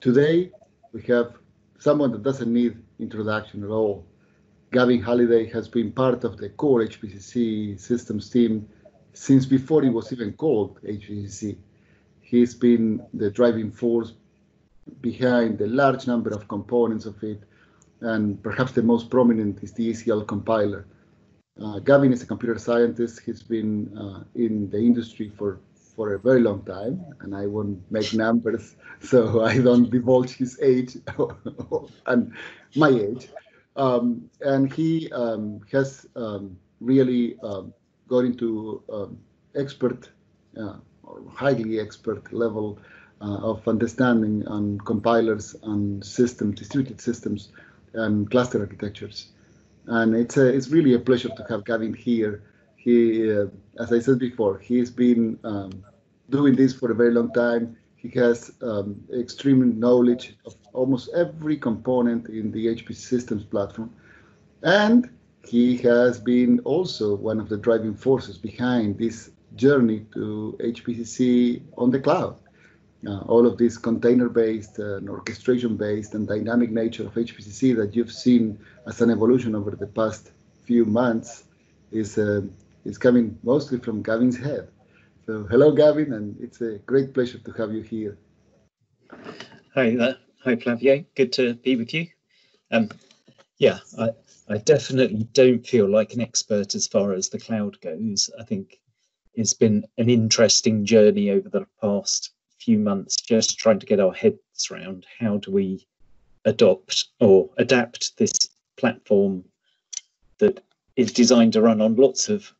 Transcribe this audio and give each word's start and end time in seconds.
today 0.00 0.50
we 0.92 1.02
have 1.02 1.34
someone 1.78 2.10
that 2.12 2.22
doesn't 2.22 2.52
need 2.52 2.76
introduction 2.98 3.62
at 3.62 3.70
all. 3.70 4.06
Gavin 4.72 5.02
Halliday 5.02 5.46
has 5.50 5.68
been 5.68 5.92
part 5.92 6.24
of 6.24 6.36
the 6.36 6.48
core 6.50 6.80
HPCC 6.80 7.78
systems 7.78 8.30
team 8.30 8.68
since 9.12 9.44
before 9.46 9.84
it 9.84 9.90
was 9.90 10.12
even 10.12 10.32
called 10.32 10.80
HPCC. 10.82 11.56
He's 12.20 12.54
been 12.54 13.02
the 13.12 13.30
driving 13.30 13.70
force 13.70 14.14
behind 15.00 15.58
the 15.58 15.66
large 15.66 16.06
number 16.06 16.30
of 16.30 16.48
components 16.48 17.06
of 17.06 17.22
it, 17.22 17.42
and 18.00 18.42
perhaps 18.42 18.72
the 18.72 18.82
most 18.82 19.10
prominent 19.10 19.62
is 19.62 19.72
the 19.72 19.90
ECL 19.90 20.26
compiler. 20.26 20.86
Uh, 21.60 21.78
Gavin 21.80 22.12
is 22.12 22.22
a 22.22 22.26
computer 22.26 22.58
scientist. 22.58 23.20
He's 23.26 23.42
been 23.42 23.96
uh, 23.98 24.24
in 24.34 24.70
the 24.70 24.78
industry 24.78 25.30
for, 25.36 25.58
for 26.00 26.14
a 26.14 26.18
very 26.18 26.40
long 26.40 26.62
time, 26.62 27.04
and 27.20 27.36
I 27.36 27.44
won't 27.46 27.78
make 27.92 28.14
numbers, 28.14 28.74
so 29.00 29.42
I 29.44 29.58
don't 29.58 29.90
divulge 29.90 30.32
his 30.34 30.58
age 30.62 30.96
and 32.06 32.32
my 32.74 32.88
age. 32.88 33.28
Um, 33.76 34.30
and 34.40 34.72
he 34.72 35.12
um, 35.12 35.60
has 35.70 36.06
um, 36.16 36.56
really 36.80 37.36
um, 37.42 37.74
got 38.08 38.20
into 38.24 38.82
um, 38.90 39.18
expert 39.54 40.08
uh, 40.56 40.76
or 41.02 41.20
highly 41.34 41.78
expert 41.78 42.32
level 42.32 42.78
uh, 43.20 43.50
of 43.50 43.68
understanding 43.68 44.48
on 44.48 44.78
compilers 44.78 45.54
and 45.64 46.02
systems, 46.02 46.58
distributed 46.58 46.98
systems, 46.98 47.50
and 47.92 48.30
cluster 48.30 48.60
architectures. 48.60 49.32
And 49.86 50.16
it's 50.16 50.38
a, 50.38 50.46
it's 50.46 50.68
really 50.68 50.94
a 50.94 50.98
pleasure 50.98 51.28
to 51.28 51.44
have 51.50 51.66
Gavin 51.66 51.92
here. 51.92 52.42
He, 52.76 53.30
uh, 53.30 53.48
as 53.78 53.92
I 53.92 53.98
said 53.98 54.18
before, 54.18 54.56
he's 54.56 54.90
been 54.90 55.38
um, 55.44 55.84
doing 56.30 56.54
this 56.56 56.72
for 56.72 56.90
a 56.90 56.94
very 56.94 57.12
long 57.12 57.32
time. 57.32 57.76
He 57.96 58.08
has 58.18 58.50
um, 58.62 59.02
extreme 59.12 59.78
knowledge 59.78 60.36
of 60.46 60.54
almost 60.72 61.10
every 61.14 61.56
component 61.56 62.28
in 62.28 62.50
the 62.50 62.66
HP 62.66 62.94
systems 62.94 63.44
platform. 63.44 63.92
And 64.62 65.10
he 65.46 65.76
has 65.78 66.18
been 66.18 66.60
also 66.60 67.14
one 67.14 67.40
of 67.40 67.48
the 67.48 67.56
driving 67.56 67.94
forces 67.94 68.38
behind 68.38 68.98
this 68.98 69.30
journey 69.56 70.06
to 70.14 70.56
HPCC 70.60 71.62
on 71.76 71.90
the 71.90 72.00
cloud. 72.00 72.36
Uh, 73.06 73.20
all 73.20 73.46
of 73.46 73.56
this 73.56 73.78
container-based 73.78 74.78
uh, 74.78 74.96
and 74.96 75.08
orchestration-based 75.08 76.14
and 76.14 76.28
dynamic 76.28 76.70
nature 76.70 77.06
of 77.06 77.14
HPCC 77.14 77.74
that 77.76 77.96
you've 77.96 78.12
seen 78.12 78.58
as 78.86 79.00
an 79.00 79.10
evolution 79.10 79.54
over 79.54 79.70
the 79.70 79.86
past 79.86 80.32
few 80.64 80.84
months 80.84 81.44
is 81.90 82.18
uh, 82.18 82.42
is 82.84 82.98
coming 82.98 83.38
mostly 83.42 83.78
from 83.78 84.02
Gavin's 84.02 84.38
head. 84.38 84.68
So 85.30 85.46
hello, 85.48 85.70
Gavin, 85.70 86.14
and 86.14 86.36
it's 86.40 86.60
a 86.60 86.78
great 86.78 87.14
pleasure 87.14 87.38
to 87.38 87.52
have 87.52 87.72
you 87.72 87.82
here. 87.82 88.18
Hi 89.76 89.94
there. 89.94 90.16
Hi, 90.42 90.56
Flavio. 90.56 91.04
Good 91.14 91.32
to 91.34 91.54
be 91.54 91.76
with 91.76 91.94
you. 91.94 92.08
Um, 92.72 92.88
yeah, 93.58 93.78
I, 93.96 94.10
I 94.48 94.58
definitely 94.58 95.28
don't 95.32 95.64
feel 95.64 95.88
like 95.88 96.14
an 96.14 96.20
expert 96.20 96.74
as 96.74 96.88
far 96.88 97.12
as 97.12 97.28
the 97.28 97.38
cloud 97.38 97.80
goes. 97.80 98.28
I 98.40 98.42
think 98.42 98.80
it's 99.34 99.52
been 99.52 99.84
an 99.98 100.10
interesting 100.10 100.84
journey 100.84 101.30
over 101.30 101.48
the 101.48 101.64
past 101.80 102.32
few 102.58 102.80
months 102.80 103.14
just 103.14 103.56
trying 103.56 103.78
to 103.78 103.86
get 103.86 104.00
our 104.00 104.12
heads 104.12 104.68
around 104.68 105.06
how 105.20 105.36
do 105.36 105.52
we 105.52 105.86
adopt 106.44 107.04
or 107.20 107.50
adapt 107.56 108.16
this 108.16 108.32
platform 108.76 109.44
that 110.38 110.60
is 110.96 111.12
designed 111.12 111.52
to 111.52 111.62
run 111.62 111.80
on 111.80 111.94
lots 111.94 112.28
of 112.28 112.52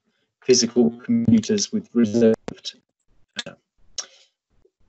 physical 0.44 0.90
computers 1.04 1.72
with 1.72 1.88
reserved 1.94 2.36
uh, 3.46 3.54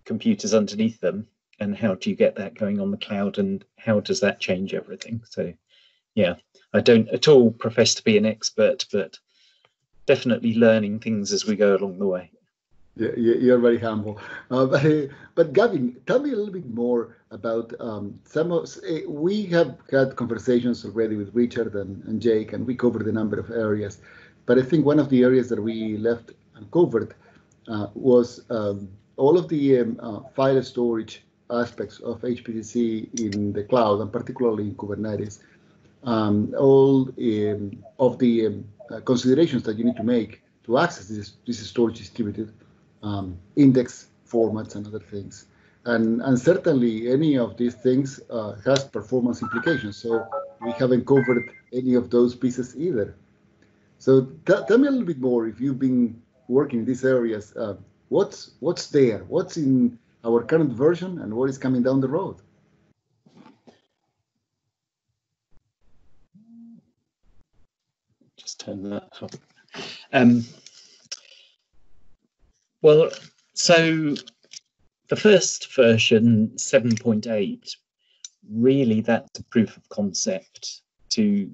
computers 0.06 0.54
underneath 0.54 1.00
them 1.00 1.28
and 1.59 1.78
how 1.78 1.95
do 1.95 2.09
you 2.09 2.16
get 2.16 2.36
that 2.36 2.56
going 2.56 2.80
on 2.80 2.92
the 2.92 2.98
cloud 2.98 3.38
and 3.38 3.64
how 3.78 4.00
does 4.00 4.20
that 4.20 4.40
change 4.40 4.73
everything 4.73 5.22
so 5.30 5.54
yeah 6.16 6.36
i 6.73 6.82
don't 6.82 7.10
at 7.10 7.27
all 7.27 7.52
profess 7.52 7.94
to 7.95 8.04
be 8.04 8.17
an 8.17 8.26
expert 8.26 8.86
but 8.92 9.17
definitely 10.05 10.55
learning 10.55 10.99
things 10.99 11.32
as 11.32 11.45
we 11.45 11.55
go 11.55 11.76
along 11.76 11.99
the 11.99 12.08
way 12.08 12.32
yeah, 12.98 13.11
you're 13.16 13.58
very 13.58 13.80
humble. 13.80 14.20
Uh, 14.49 14.66
but, 14.66 14.83
but, 15.36 15.54
Gavin, 15.54 15.95
tell 16.08 16.20
me 16.20 16.33
a 16.33 16.36
little 16.36 16.52
bit 16.52 16.70
more 16.70 17.17
about 17.32 17.73
um, 17.80 18.20
some 18.26 18.52
of. 18.52 18.70
We 19.08 19.45
have 19.45 19.78
had 19.89 20.17
conversations 20.17 20.83
already 20.83 21.16
with 21.16 21.33
Richard 21.33 21.76
and, 21.76 22.04
and, 22.04 22.22
Jake, 22.22 22.52
and 22.52 22.67
we 22.67 22.76
covered 22.76 23.08
a 23.08 23.11
number 23.11 23.39
of 23.39 23.49
areas. 23.49 24.02
But 24.45 24.60
I 24.60 24.64
think 24.64 24.86
one 24.86 24.99
of 24.99 25.08
the 25.10 25.23
areas 25.23 25.48
that 25.49 25.61
we 25.61 25.98
left 25.98 26.33
uncovered 26.55 27.16
was 27.93 28.42
um, 28.49 28.89
all 29.17 29.37
of 29.37 29.48
the 29.48 29.80
um, 29.80 29.99
uh, 30.02 30.20
file 30.36 30.64
storage 30.64 31.23
aspects 31.49 31.99
of 31.99 32.21
HPCC 32.21 33.20
in 33.20 33.54
the 33.54 33.64
cloud, 33.64 34.02
and 34.02 34.11
particularly 34.11 34.64
in 34.64 34.76
Kubernetes. 34.76 35.39
Um, 36.04 36.54
all 36.58 37.10
um, 37.10 37.83
of 37.99 38.17
the 38.17 38.48
um, 38.48 38.65
uh, 38.89 38.99
considerations 39.02 39.64
that 39.64 39.77
you 39.77 39.83
need 39.83 39.98
to 39.98 40.04
make 40.04 40.42
to 40.65 40.80
access 40.80 41.08
this, 41.08 41.33
this 41.45 41.60
storage 41.60 41.98
distributed 41.99 42.52
um, 43.04 43.37
index 43.55 44.08
formats 44.27 44.76
and 44.76 44.87
other 44.87 44.99
things. 44.99 45.45
And, 45.86 46.21
and 46.21 46.39
certainly 46.39 47.11
any 47.11 47.37
of 47.37 47.58
these 47.58 47.76
things 47.76 48.20
uh, 48.30 48.55
has 48.65 48.83
performance 48.83 49.42
implications. 49.42 49.98
So 49.98 50.26
we 50.61 50.71
haven't 50.71 51.05
covered 51.05 51.52
any 51.73 51.95
of 51.95 52.10
those 52.10 52.36
pieces 52.36 52.76
either. 52.76 53.15
So 53.98 54.27
tell 54.45 54.77
me 54.77 54.87
a 54.87 54.92
little 54.92 55.05
bit 55.05 55.20
more 55.20 55.48
if 55.48 55.60
you've 55.60 55.80
been 55.80 56.20
working 56.52 56.80
in 56.80 56.86
these 56.86 57.06
areas. 57.06 57.56
Uh, 57.56 57.76
what's 58.10 58.52
what's 58.60 58.88
there? 58.88 59.20
What's 59.30 59.58
in 59.58 59.98
our 60.23 60.44
current 60.44 60.73
version 60.73 61.22
and 61.22 61.34
what 61.34 61.50
is 61.50 61.58
coming 61.58 61.82
down 61.82 62.02
the 62.02 62.10
road? 62.10 62.38
Just 68.38 68.60
turn 68.60 68.84
that 68.90 69.10
off. 69.22 69.32
Um, 70.11 70.44
well, 72.82 73.10
so 73.54 74.16
the 75.08 75.16
first 75.16 75.73
version, 75.73 76.52
7.8, 76.56 77.76
really 78.52 79.02
that's 79.02 79.40
a 79.40 79.44
proof 79.44 79.78
of 79.78 79.88
concept 79.90 80.82
to, 81.10 81.50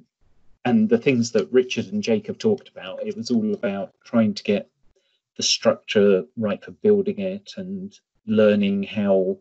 and 0.66 0.90
the 0.90 0.98
things 0.98 1.32
that 1.34 1.52
Richard 1.52 1.88
and 1.88 2.06
have 2.06 2.38
talked 2.38 2.70
about, 2.70 3.06
it 3.06 3.16
was 3.16 3.30
all 3.30 3.54
about 3.54 3.94
trying 4.06 4.34
to 4.34 4.44
get 4.44 4.70
the 5.38 5.44
structure 5.44 6.24
right 6.36 6.64
for 6.64 6.72
building 6.72 7.20
it 7.20 7.54
and 7.58 7.98
learning 8.26 8.84
how 8.84 9.38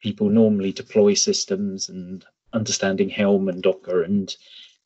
people 0.00 0.28
normally 0.28 0.72
deploy 0.72 1.14
systems 1.14 1.88
and 1.88 2.24
understanding 2.52 3.08
Helm 3.08 3.48
and 3.48 3.62
Docker 3.62 4.02
and 4.02 4.34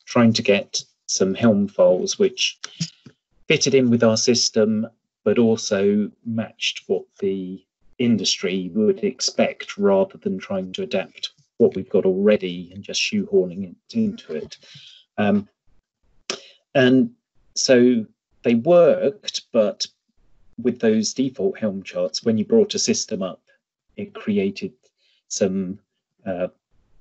trying 0.05 0.33
to 0.33 0.41
get 0.41 0.81
some 1.07 1.33
Helm 1.33 1.67
files 1.67 2.17
which 2.17 2.59
fitted 3.47 3.73
in 3.73 3.89
with 3.89 4.03
our 4.03 4.17
system 4.17 4.87
but 5.23 5.37
also 5.37 6.09
matched 6.25 6.83
what 6.87 7.03
the 7.19 7.63
industry 7.97 8.71
would 8.73 9.03
expect 9.03 9.77
rather 9.77 10.17
than 10.17 10.39
trying 10.39 10.71
to 10.73 10.83
adapt 10.83 11.31
what 11.57 11.75
we've 11.75 11.89
got 11.89 12.05
already 12.05 12.71
and 12.73 12.83
just 12.83 13.01
shoehorning 13.01 13.69
it 13.69 13.95
into 13.95 14.33
it. 14.33 14.57
Um, 15.17 15.49
and 16.73 17.11
so 17.55 18.05
they 18.43 18.55
worked, 18.55 19.41
but 19.51 19.85
with 20.61 20.79
those 20.79 21.13
default 21.13 21.57
Helm 21.57 21.83
charts, 21.83 22.23
when 22.23 22.37
you 22.37 22.45
brought 22.45 22.75
a 22.75 22.79
system 22.79 23.21
up, 23.21 23.41
it 23.97 24.13
created 24.13 24.73
some 25.27 25.79
uh, 26.25 26.47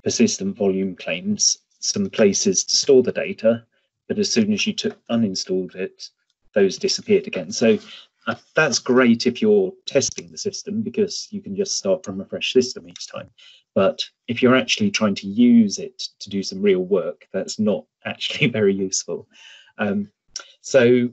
persistent 0.03 0.57
volume 0.57 0.95
claims, 0.97 1.59
some 1.81 2.09
places 2.11 2.65
to 2.65 2.77
store 2.77 3.03
the 3.03 3.13
data, 3.13 3.65
but 4.07 4.19
as 4.19 4.31
soon 4.31 4.53
as 4.53 4.67
you 4.67 4.73
took 4.73 4.99
uninstalled 5.09 5.75
it, 5.75 6.09
those 6.55 6.79
disappeared 6.79 7.27
again. 7.27 7.53
So 7.53 7.79
uh, 8.27 8.35
that's 8.55 8.79
great 8.79 9.27
if 9.27 9.41
you're 9.41 9.73
testing 9.87 10.31
the 10.31 10.39
system 10.39 10.83
because 10.83 11.29
you 11.31 11.41
can 11.41 11.57
just 11.57 11.77
start 11.77 12.05
from 12.05 12.21
a 12.21 12.25
fresh 12.25 12.53
system 12.53 12.89
each 12.89 13.07
time. 13.09 13.31
But 13.75 14.03
if 14.27 14.43
you're 14.43 14.57
actually 14.57 14.91
trying 14.91 15.15
to 15.17 15.27
use 15.27 15.79
it 15.79 16.09
to 16.21 16.31
do 16.31 16.43
some 16.43 16.61
real 16.61 16.81
work, 16.85 17.29
that's 17.33 17.59
not 17.59 17.85
actually 18.05 18.49
very 18.49 18.75
useful. 18.75 19.29
Um, 19.79 20.11
so 20.61 21.11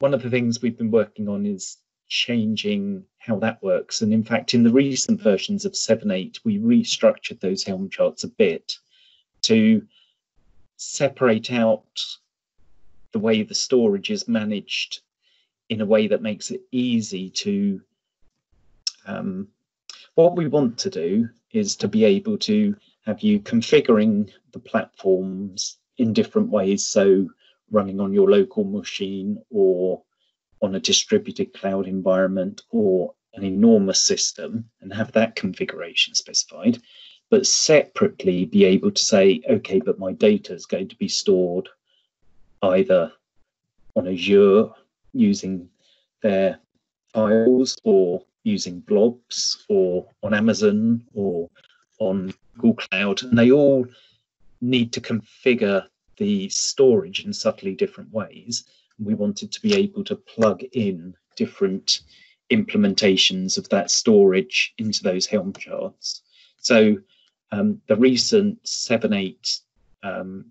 one 0.00 0.14
of 0.14 0.22
the 0.22 0.30
things 0.30 0.60
we've 0.60 0.78
been 0.78 0.90
working 0.90 1.28
on 1.28 1.46
is 1.46 1.76
changing 2.08 3.04
how 3.18 3.38
that 3.38 3.62
works. 3.62 4.02
And 4.02 4.12
in 4.12 4.24
fact, 4.24 4.54
in 4.54 4.64
the 4.64 4.72
recent 4.72 5.20
versions 5.20 5.64
of 5.64 5.72
7.8, 5.72 6.40
we 6.42 6.58
restructured 6.58 7.40
those 7.40 7.62
Helm 7.62 7.88
charts 7.88 8.24
a 8.24 8.28
bit 8.28 8.76
to 9.42 9.86
separate 10.76 11.52
out 11.52 12.00
the 13.12 13.18
way 13.18 13.42
the 13.42 13.54
storage 13.54 14.10
is 14.10 14.26
managed 14.26 15.00
in 15.68 15.80
a 15.80 15.86
way 15.86 16.08
that 16.08 16.22
makes 16.22 16.50
it 16.50 16.62
easy 16.72 17.30
to. 17.30 17.80
Um, 19.06 19.48
what 20.14 20.34
we 20.34 20.48
want 20.48 20.78
to 20.78 20.90
do 20.90 21.28
is 21.52 21.76
to 21.76 21.88
be 21.88 22.04
able 22.04 22.38
to 22.38 22.74
have 23.04 23.20
you 23.20 23.40
configuring 23.40 24.30
the 24.52 24.58
platforms 24.58 25.76
in 25.98 26.12
different 26.12 26.48
ways. 26.48 26.86
So, 26.86 27.28
running 27.70 28.00
on 28.00 28.12
your 28.12 28.30
local 28.30 28.64
machine 28.64 29.38
or 29.50 30.02
on 30.62 30.74
a 30.74 30.80
distributed 30.80 31.52
cloud 31.54 31.86
environment 31.86 32.62
or 32.70 33.14
an 33.34 33.44
enormous 33.44 34.02
system 34.02 34.68
and 34.80 34.92
have 34.92 35.12
that 35.12 35.36
configuration 35.36 36.14
specified, 36.14 36.78
but 37.30 37.46
separately 37.46 38.44
be 38.44 38.64
able 38.64 38.90
to 38.90 39.02
say, 39.02 39.40
okay, 39.48 39.80
but 39.80 39.98
my 39.98 40.12
data 40.12 40.52
is 40.52 40.66
going 40.66 40.88
to 40.88 40.96
be 40.96 41.08
stored 41.08 41.68
either 42.62 43.12
on 43.96 44.08
Azure 44.08 44.68
using 45.12 45.68
their 46.22 46.58
files 47.14 47.78
or 47.84 48.22
using 48.42 48.80
blobs 48.80 49.64
or 49.68 50.06
on 50.22 50.34
Amazon 50.34 51.04
or 51.14 51.48
on 51.98 52.32
Google 52.56 52.74
Cloud, 52.74 53.22
and 53.22 53.38
they 53.38 53.50
all 53.50 53.86
need 54.60 54.92
to 54.92 55.00
configure 55.00 55.86
the 56.20 56.50
storage 56.50 57.24
in 57.24 57.32
subtly 57.32 57.74
different 57.74 58.12
ways. 58.12 58.64
We 58.98 59.14
wanted 59.14 59.50
to 59.52 59.62
be 59.62 59.74
able 59.74 60.04
to 60.04 60.14
plug 60.14 60.62
in 60.72 61.14
different 61.34 62.02
implementations 62.50 63.56
of 63.56 63.68
that 63.70 63.90
storage 63.90 64.74
into 64.76 65.02
those 65.02 65.26
Helm 65.26 65.54
charts. 65.54 66.22
So 66.58 66.98
um, 67.50 67.80
the 67.88 67.96
recent 67.96 68.62
7.8, 68.64 69.60
um, 70.02 70.44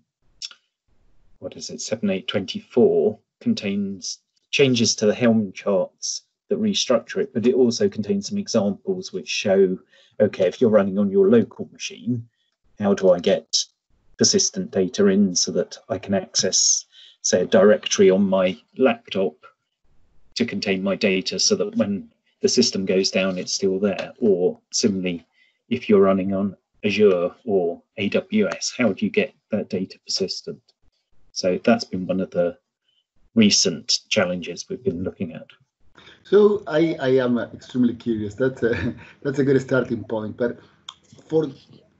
what 1.38 1.56
is 1.56 1.70
it, 1.70 1.80
seven 1.80 2.08
7.824 2.08 3.18
contains 3.40 4.18
changes 4.50 4.96
to 4.96 5.06
the 5.06 5.14
Helm 5.14 5.52
charts 5.52 6.22
that 6.48 6.60
restructure 6.60 7.18
it, 7.18 7.32
but 7.32 7.46
it 7.46 7.54
also 7.54 7.88
contains 7.88 8.28
some 8.28 8.38
examples 8.38 9.12
which 9.12 9.28
show, 9.28 9.78
okay, 10.18 10.48
if 10.48 10.60
you're 10.60 10.68
running 10.68 10.98
on 10.98 11.12
your 11.12 11.30
local 11.30 11.68
machine, 11.72 12.28
how 12.80 12.92
do 12.92 13.10
I 13.10 13.20
get 13.20 13.64
persistent 14.20 14.70
data 14.70 15.06
in 15.06 15.34
so 15.34 15.50
that 15.50 15.78
I 15.88 15.96
can 15.96 16.12
access, 16.12 16.84
say, 17.22 17.40
a 17.40 17.46
directory 17.46 18.10
on 18.10 18.28
my 18.28 18.54
laptop 18.76 19.32
to 20.34 20.44
contain 20.44 20.82
my 20.82 20.94
data 20.94 21.38
so 21.38 21.56
that 21.56 21.74
when 21.76 22.10
the 22.42 22.48
system 22.50 22.84
goes 22.84 23.10
down, 23.10 23.38
it's 23.38 23.54
still 23.54 23.78
there. 23.78 24.12
Or 24.20 24.60
similarly, 24.72 25.26
if 25.70 25.88
you're 25.88 26.02
running 26.02 26.34
on 26.34 26.54
Azure 26.84 27.30
or 27.46 27.82
AWS, 27.98 28.76
how 28.76 28.92
do 28.92 29.06
you 29.06 29.10
get 29.10 29.32
that 29.52 29.70
data 29.70 29.98
persistent? 30.04 30.60
So 31.32 31.58
that's 31.64 31.84
been 31.84 32.06
one 32.06 32.20
of 32.20 32.30
the 32.30 32.58
recent 33.34 34.00
challenges 34.10 34.66
we've 34.68 34.84
been 34.84 35.02
looking 35.02 35.32
at. 35.32 35.46
So 36.24 36.62
I, 36.66 36.94
I 37.00 37.08
am 37.24 37.38
extremely 37.38 37.94
curious. 37.94 38.34
That's 38.34 38.62
a 38.62 38.94
that's 39.22 39.38
a 39.38 39.44
good 39.44 39.62
starting 39.62 40.04
point. 40.04 40.36
But 40.36 40.58
for 41.26 41.46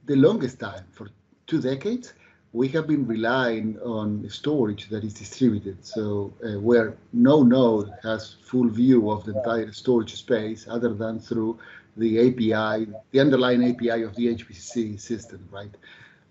the 0.05 0.15
longest 0.17 0.59
time, 0.59 0.85
for 0.91 1.07
two 1.51 1.61
decades, 1.61 2.13
we 2.53 2.67
have 2.69 2.87
been 2.87 3.05
relying 3.05 3.77
on 3.97 4.07
storage 4.29 4.83
that 4.89 5.03
is 5.03 5.13
distributed. 5.13 5.77
So 5.85 6.33
uh, 6.43 6.59
where 6.67 6.87
no 7.11 7.43
node 7.43 7.89
has 8.03 8.35
full 8.49 8.69
view 8.69 9.11
of 9.11 9.25
the 9.25 9.33
entire 9.37 9.71
storage 9.73 10.13
space 10.15 10.65
other 10.75 10.93
than 10.93 11.19
through 11.19 11.59
the 11.97 12.11
API, 12.25 12.87
the 13.11 13.19
underlying 13.19 13.63
API 13.69 14.01
of 14.03 14.15
the 14.15 14.25
HPC 14.35 14.99
system, 14.99 15.41
right? 15.51 15.73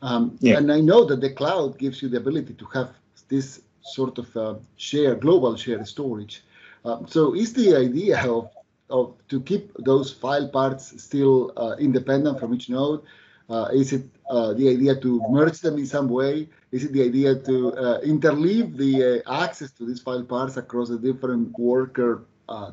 Um, 0.01 0.23
yeah. 0.41 0.57
And 0.57 0.73
I 0.73 0.81
know 0.81 1.05
that 1.05 1.21
the 1.21 1.33
cloud 1.41 1.79
gives 1.79 2.01
you 2.01 2.09
the 2.09 2.17
ability 2.25 2.55
to 2.55 2.67
have 2.77 2.91
this 3.29 3.61
sort 3.83 4.17
of 4.19 4.37
uh, 4.37 4.55
share, 4.77 5.15
global 5.15 5.55
share 5.57 5.85
storage. 5.85 6.43
Um, 6.87 7.07
so 7.07 7.35
is 7.35 7.53
the 7.53 7.77
idea 7.77 8.17
of, 8.27 8.49
of 8.89 9.15
to 9.29 9.41
keep 9.43 9.65
those 9.91 10.11
file 10.23 10.49
parts 10.49 10.83
still 11.03 11.53
uh, 11.59 11.77
independent 11.79 12.41
from 12.41 12.55
each 12.55 12.71
node? 12.71 13.03
Uh, 13.51 13.69
is 13.73 13.93
it 13.93 14.05
uh, 14.31 14.53
the 14.55 14.69
idea 14.69 14.95
to 14.95 15.21
merge 15.29 15.59
them 15.59 15.77
in 15.77 15.85
some 15.85 16.09
way? 16.09 16.49
Is 16.71 16.85
it 16.85 16.93
the 16.93 17.03
idea 17.03 17.35
to 17.35 17.73
uh, 17.73 18.01
interleave 18.03 18.77
the 18.77 19.25
access 19.29 19.73
to 19.73 19.85
these 19.85 20.01
file 20.01 20.23
parts 20.23 20.57
across 20.57 20.89
the 20.89 20.99
different 20.99 21.59
worker 21.59 22.23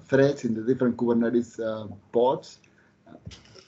threads 0.06 0.46
in 0.46 0.54
the 0.54 0.62
different 0.62 0.96
Kubernetes 0.98 1.58
pods? 2.12 2.60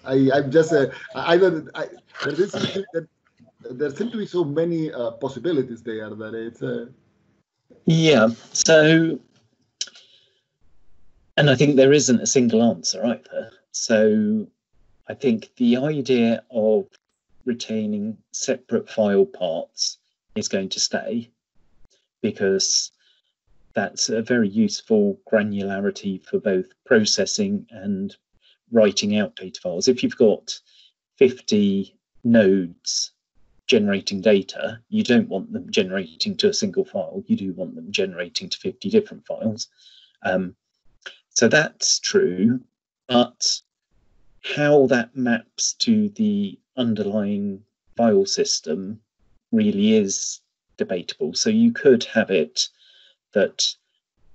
I, 0.05 0.29
I'm 0.33 0.51
just, 0.51 0.71
I 1.15 1.37
don't, 1.37 1.67
I, 1.73 1.87
there, 2.25 3.07
there 3.71 3.89
seem 3.89 4.11
to 4.11 4.17
be 4.17 4.27
so 4.27 4.43
many 4.43 4.91
possibilities 5.19 5.81
there 5.81 6.11
that 6.11 6.35
it's. 6.35 6.61
yeah, 7.85 8.27
so, 8.53 9.19
and 11.37 11.49
I 11.49 11.55
think 11.55 11.75
there 11.75 11.91
isn't 11.91 12.21
a 12.21 12.27
single 12.27 12.61
answer 12.61 13.03
either. 13.03 13.51
So 13.71 14.47
I 15.09 15.15
think 15.15 15.49
the 15.57 15.77
idea 15.77 16.43
of 16.51 16.85
retaining 17.43 18.17
separate 18.31 18.87
file 18.87 19.25
parts 19.25 19.97
is 20.35 20.47
going 20.47 20.69
to 20.69 20.79
stay 20.79 21.31
because 22.21 22.91
that's 23.73 24.09
a 24.09 24.21
very 24.21 24.47
useful 24.47 25.19
granularity 25.31 26.23
for 26.23 26.39
both 26.39 26.67
processing 26.85 27.65
and 27.71 28.15
writing 28.71 29.17
out 29.17 29.35
data 29.35 29.59
files. 29.61 29.87
If 29.87 30.03
you've 30.03 30.17
got 30.17 30.53
50 31.17 31.95
nodes 32.23 33.11
generating 33.65 34.21
data, 34.21 34.79
you 34.89 35.03
don't 35.03 35.29
want 35.29 35.51
them 35.51 35.71
generating 35.71 36.37
to 36.37 36.49
a 36.49 36.53
single 36.53 36.85
file. 36.85 37.23
You 37.25 37.35
do 37.35 37.53
want 37.53 37.73
them 37.73 37.91
generating 37.91 38.49
to 38.49 38.57
50 38.57 38.89
different 38.89 39.25
files. 39.25 39.69
Um, 40.23 40.55
so 41.29 41.47
that's 41.47 41.99
true, 41.99 42.59
but 43.07 43.61
how 44.43 44.87
that 44.87 45.15
maps 45.15 45.73
to 45.73 46.09
the 46.09 46.57
underlying 46.77 47.63
file 47.95 48.25
system 48.25 48.99
really 49.51 49.95
is 49.95 50.41
debatable. 50.77 51.33
So 51.33 51.49
you 51.49 51.71
could 51.71 52.03
have 52.05 52.31
it 52.31 52.69
that 53.33 53.65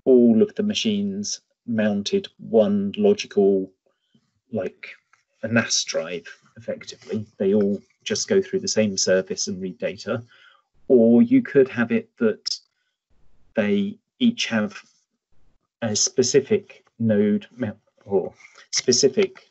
all 0.05 0.43
of 0.43 0.55
the 0.55 0.63
machines 0.63 1.41
mounted 1.67 2.29
one 2.39 2.93
logical, 2.97 3.71
like 4.53 4.89
a 5.43 5.49
NAS 5.49 5.83
drive, 5.85 6.27
effectively. 6.57 7.27
They 7.39 7.55
all 7.55 7.81
just 8.03 8.29
go 8.29 8.43
through 8.43 8.61
the 8.61 8.69
same 8.69 8.97
service 8.99 9.49
and 9.49 9.61
read 9.61 9.79
data. 9.79 10.23
Or 10.89 11.23
you 11.23 11.43
could 11.43 11.69
have 11.69 11.91
it 11.91 12.11
that 12.19 12.59
they 13.55 13.97
each 14.19 14.47
have 14.47 14.77
a 15.81 15.97
specific 15.97 16.85
node 16.99 17.47
or 18.05 18.33
specific 18.71 19.51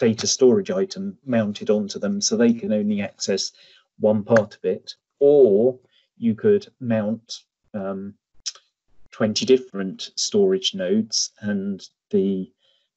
data 0.00 0.26
storage 0.26 0.70
item 0.70 1.16
mounted 1.24 1.70
onto 1.70 1.98
them 2.00 2.20
so 2.20 2.36
they 2.36 2.54
can 2.54 2.72
only 2.72 3.02
access 3.02 3.52
one 4.00 4.24
part 4.24 4.56
of 4.56 4.64
it. 4.64 4.94
Or 5.20 5.78
you 6.16 6.34
could 6.34 6.66
mount 6.80 7.40
um, 7.74 8.14
20 9.12 9.44
different 9.44 10.10
storage 10.16 10.74
nodes 10.74 11.30
and 11.40 11.86
the 12.08 12.50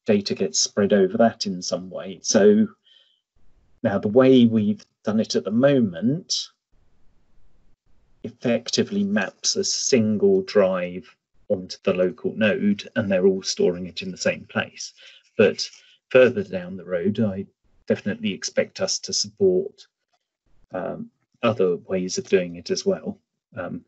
data 0.06 0.34
gets 0.34 0.58
spread 0.58 0.92
over 0.92 1.18
that 1.18 1.46
in 1.46 1.62
some 1.62 1.90
way. 1.90 2.20
So 2.22 2.66
now 3.82 3.98
the 3.98 4.08
way 4.08 4.46
we've 4.46 4.84
done 5.04 5.20
it 5.20 5.36
at 5.36 5.44
the 5.44 5.50
moment 5.50 6.48
effectively 8.22 9.04
maps 9.04 9.56
a 9.56 9.64
single 9.64 10.42
drive 10.42 11.14
onto 11.48 11.76
the 11.84 11.92
local 11.92 12.34
node 12.34 12.88
and 12.96 13.12
they're 13.12 13.26
all 13.26 13.42
storing 13.42 13.86
it 13.86 14.00
in 14.00 14.10
the 14.10 14.16
same 14.16 14.46
place. 14.46 14.94
But 15.36 15.68
further 16.14 16.44
down 16.44 16.76
the 16.76 16.84
road, 16.84 17.18
I 17.18 17.44
definitely 17.88 18.32
expect 18.32 18.80
us 18.80 19.00
to 19.00 19.12
support 19.12 19.88
um, 20.72 21.10
other 21.42 21.76
ways 21.76 22.18
of 22.18 22.28
doing 22.28 22.54
it 22.54 22.70
as 22.70 22.86
well. 22.86 23.18
Um, 23.56 23.84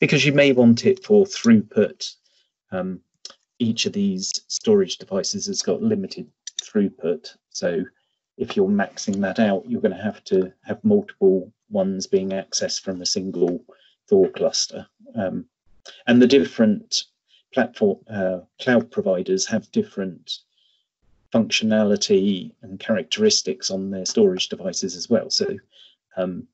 because 0.00 0.26
you 0.26 0.32
may 0.32 0.50
want 0.50 0.84
it 0.86 1.04
for 1.04 1.24
throughput. 1.24 2.16
Um, 2.72 3.00
each 3.60 3.86
of 3.86 3.92
these 3.92 4.32
storage 4.48 4.98
devices 4.98 5.46
has 5.46 5.62
got 5.62 5.80
limited 5.80 6.28
throughput. 6.60 7.36
So 7.50 7.84
if 8.36 8.56
you're 8.56 8.68
maxing 8.68 9.20
that 9.20 9.38
out, 9.38 9.64
you're 9.68 9.80
going 9.80 9.96
to 9.96 10.02
have 10.02 10.24
to 10.24 10.52
have 10.64 10.82
multiple 10.84 11.52
ones 11.70 12.08
being 12.08 12.30
accessed 12.30 12.82
from 12.82 13.00
a 13.02 13.06
single 13.06 13.64
Thor 14.08 14.28
cluster. 14.30 14.84
Um, 15.14 15.44
and 16.08 16.20
the 16.20 16.26
different 16.26 17.04
platform 17.54 17.98
uh, 18.12 18.40
cloud 18.60 18.90
providers 18.90 19.46
have 19.46 19.70
different 19.70 20.38
functionality 21.32 22.52
and 22.62 22.80
characteristics 22.80 23.70
on 23.70 23.90
their 23.90 24.06
storage 24.06 24.48
devices 24.48 24.96
as 24.96 25.10
well. 25.10 25.30
So 25.30 25.56
um, 26.16 26.46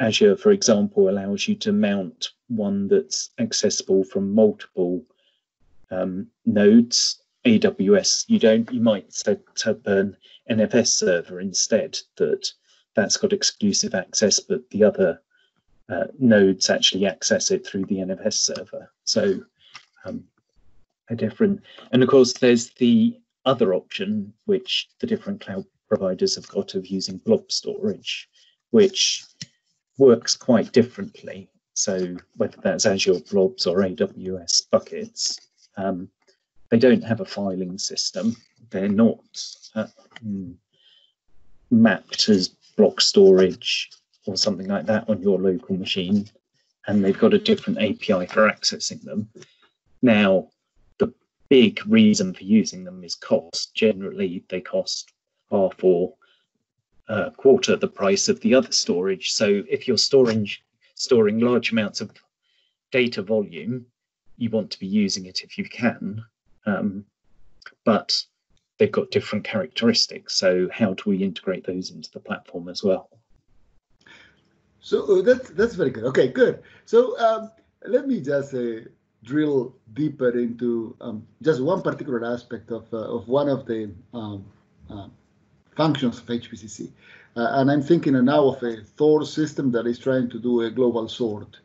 Azure, 0.00 0.36
for 0.36 0.52
example, 0.52 1.08
allows 1.08 1.46
you 1.48 1.54
to 1.56 1.72
mount 1.72 2.30
one 2.48 2.88
that's 2.88 3.30
accessible 3.38 4.04
from 4.04 4.34
multiple 4.34 5.04
um, 5.90 6.28
nodes. 6.46 7.20
AWS, 7.44 8.24
you 8.28 8.38
don't. 8.38 8.72
You 8.72 8.80
might 8.80 9.12
set 9.12 9.42
up 9.66 9.86
an 9.86 10.16
NFS 10.50 10.88
server 10.88 11.40
instead. 11.40 11.98
That 12.16 12.50
that's 12.94 13.18
got 13.18 13.34
exclusive 13.34 13.94
access, 13.94 14.40
but 14.40 14.68
the 14.70 14.82
other 14.82 15.20
uh, 15.90 16.04
nodes 16.18 16.70
actually 16.70 17.06
access 17.06 17.50
it 17.50 17.66
through 17.66 17.84
the 17.84 17.96
NFS 17.96 18.34
server. 18.34 18.90
So 19.04 19.40
um, 20.06 20.24
a 21.08 21.14
different, 21.14 21.60
and 21.92 22.02
of 22.02 22.08
course, 22.08 22.32
there's 22.32 22.70
the 22.70 23.18
other 23.44 23.74
option, 23.74 24.32
which 24.46 24.88
the 25.00 25.06
different 25.06 25.40
cloud 25.40 25.64
providers 25.88 26.34
have 26.34 26.48
got 26.48 26.74
of 26.74 26.86
using 26.86 27.18
blob 27.18 27.50
storage, 27.50 28.28
which 28.70 29.24
works 29.98 30.36
quite 30.36 30.72
differently. 30.72 31.48
So 31.74 32.16
whether 32.36 32.58
that's 32.62 32.86
Azure 32.86 33.20
blobs 33.30 33.66
or 33.66 33.78
AWS 33.78 34.70
buckets, 34.70 35.38
um, 35.76 36.08
they 36.70 36.78
don't 36.78 37.04
have 37.04 37.20
a 37.20 37.24
filing 37.24 37.78
system. 37.78 38.36
they're 38.70 38.88
not 38.88 39.20
uh, 39.74 39.86
mm, 40.24 40.54
mapped 41.70 42.28
as 42.28 42.48
block 42.76 43.00
storage 43.00 43.90
or 44.26 44.36
something 44.36 44.66
like 44.68 44.86
that 44.86 45.08
on 45.08 45.22
your 45.22 45.38
local 45.38 45.76
machine, 45.76 46.28
and 46.86 47.04
they've 47.04 47.18
got 47.18 47.34
a 47.34 47.38
different 47.38 47.78
API 47.78 48.26
for 48.26 48.48
accessing 48.48 49.02
them. 49.02 49.28
Now, 50.02 50.48
big 51.54 51.86
reason 51.86 52.34
for 52.34 52.42
using 52.42 52.82
them 52.82 53.04
is 53.04 53.14
cost. 53.14 53.72
Generally, 53.76 54.44
they 54.48 54.60
cost 54.60 55.12
half 55.52 55.84
or 55.84 56.14
a 57.06 57.30
quarter 57.30 57.76
the 57.76 57.86
price 57.86 58.28
of 58.28 58.40
the 58.40 58.52
other 58.52 58.72
storage. 58.72 59.30
So 59.30 59.62
if 59.70 59.86
you're 59.86 59.96
storing 59.96 60.48
storing 60.96 61.38
large 61.38 61.70
amounts 61.70 62.00
of 62.00 62.10
data 62.90 63.22
volume, 63.22 63.86
you 64.36 64.50
want 64.50 64.72
to 64.72 64.80
be 64.80 64.88
using 64.88 65.26
it 65.26 65.42
if 65.44 65.56
you 65.56 65.64
can. 65.64 66.24
Um, 66.66 67.04
but 67.84 68.20
they've 68.78 68.98
got 68.98 69.12
different 69.12 69.44
characteristics. 69.44 70.34
So 70.34 70.68
how 70.72 70.94
do 70.94 71.04
we 71.06 71.22
integrate 71.22 71.64
those 71.64 71.92
into 71.92 72.10
the 72.10 72.18
platform 72.18 72.68
as 72.68 72.82
well? 72.82 73.10
So 74.80 74.96
uh, 75.20 75.22
that's 75.22 75.50
that's 75.50 75.76
very 75.76 75.90
good. 75.90 76.04
Okay, 76.04 76.26
good. 76.26 76.64
So 76.84 77.16
um, 77.20 77.52
let 77.86 78.08
me 78.08 78.20
just 78.20 78.52
uh, 78.54 78.90
drill 79.24 79.74
deeper 79.94 80.38
into 80.38 80.96
um, 81.00 81.26
just 81.42 81.62
one 81.62 81.82
particular 81.82 82.24
aspect 82.24 82.70
of 82.70 82.92
uh, 82.92 83.16
of 83.16 83.28
one 83.28 83.48
of 83.48 83.66
the 83.66 83.90
um, 84.12 84.44
uh, 84.90 85.08
functions 85.76 86.18
of 86.18 86.26
HPCC, 86.26 86.90
uh, 87.36 87.48
and 87.52 87.70
I'm 87.70 87.82
thinking 87.82 88.12
now 88.24 88.48
of 88.48 88.62
a 88.62 88.82
Thor 88.96 89.24
system 89.24 89.72
that 89.72 89.86
is 89.86 89.98
trying 89.98 90.28
to 90.30 90.38
do 90.38 90.62
a 90.62 90.70
global 90.70 91.08
sort. 91.08 91.56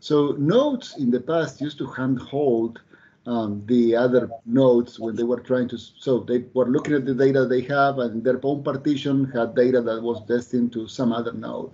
So 0.00 0.36
nodes 0.38 0.96
in 0.98 1.10
the 1.10 1.20
past 1.20 1.60
used 1.62 1.78
to 1.78 1.86
handhold 1.86 2.80
um, 3.26 3.62
the 3.66 3.96
other 3.96 4.28
nodes 4.44 5.00
when 5.00 5.16
they 5.16 5.22
were 5.22 5.40
trying 5.40 5.68
to, 5.68 5.78
so 5.78 6.20
they 6.20 6.44
were 6.52 6.66
looking 6.66 6.94
at 6.94 7.06
the 7.06 7.14
data 7.14 7.46
they 7.46 7.62
have 7.62 7.98
and 7.98 8.22
their 8.22 8.38
own 8.42 8.62
partition 8.62 9.30
had 9.30 9.54
data 9.54 9.80
that 9.80 10.02
was 10.02 10.20
destined 10.26 10.72
to 10.74 10.86
some 10.88 11.12
other 11.12 11.32
node. 11.32 11.72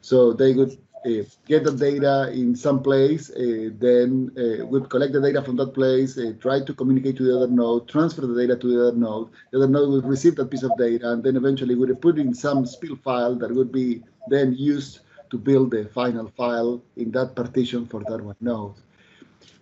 So 0.00 0.32
they 0.32 0.54
would 0.54 0.76
get 1.04 1.64
the 1.64 1.72
data 1.72 2.30
in 2.32 2.54
some 2.54 2.82
place, 2.82 3.30
uh, 3.30 3.70
then 3.78 4.30
uh, 4.36 4.66
would 4.66 4.88
collect 4.90 5.12
the 5.12 5.20
data 5.20 5.42
from 5.42 5.56
that 5.56 5.74
place, 5.74 6.18
uh, 6.18 6.32
try 6.40 6.60
to 6.60 6.74
communicate 6.74 7.16
to 7.16 7.24
the 7.24 7.36
other 7.36 7.48
node, 7.48 7.88
transfer 7.88 8.22
the 8.22 8.34
data 8.34 8.56
to 8.56 8.66
the 8.66 8.88
other 8.88 8.96
node. 8.96 9.28
The 9.50 9.58
other 9.58 9.68
node 9.68 9.90
would 9.90 10.04
receive 10.04 10.36
that 10.36 10.50
piece 10.50 10.62
of 10.62 10.76
data, 10.78 11.12
and 11.12 11.22
then 11.22 11.36
eventually 11.36 11.74
would 11.74 12.00
put 12.00 12.18
in 12.18 12.34
some 12.34 12.66
spill 12.66 12.96
file 12.96 13.34
that 13.36 13.54
would 13.54 13.72
be 13.72 14.02
then 14.28 14.54
used 14.54 15.00
to 15.30 15.38
build 15.38 15.70
the 15.70 15.84
final 15.86 16.28
file 16.36 16.82
in 16.96 17.10
that 17.12 17.34
partition 17.34 17.86
for 17.86 18.02
that 18.08 18.20
one 18.20 18.36
node. 18.40 18.74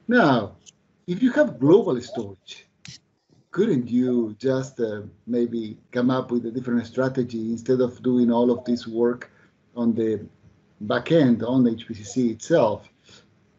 Now, 0.09 0.57
if 1.07 1.23
you 1.23 1.33
have 1.33 1.59
global 1.59 2.00
storage, 2.00 2.66
couldn't 3.50 3.88
you 3.88 4.37
just 4.38 4.81
uh, 4.81 5.02
maybe 5.26 5.78
come 5.90 6.11
up 6.11 6.31
with 6.31 6.45
a 6.47 6.50
different 6.50 6.87
strategy 6.87 7.50
instead 7.50 7.81
of 7.81 8.02
doing 8.02 8.31
all 8.31 8.50
of 8.50 8.64
this 8.64 8.87
work 8.87 9.31
on 9.75 9.95
the 9.95 10.26
backend 10.85 11.42
on 11.42 11.64
the 11.64 11.71
HPCC 11.71 12.30
itself? 12.30 12.88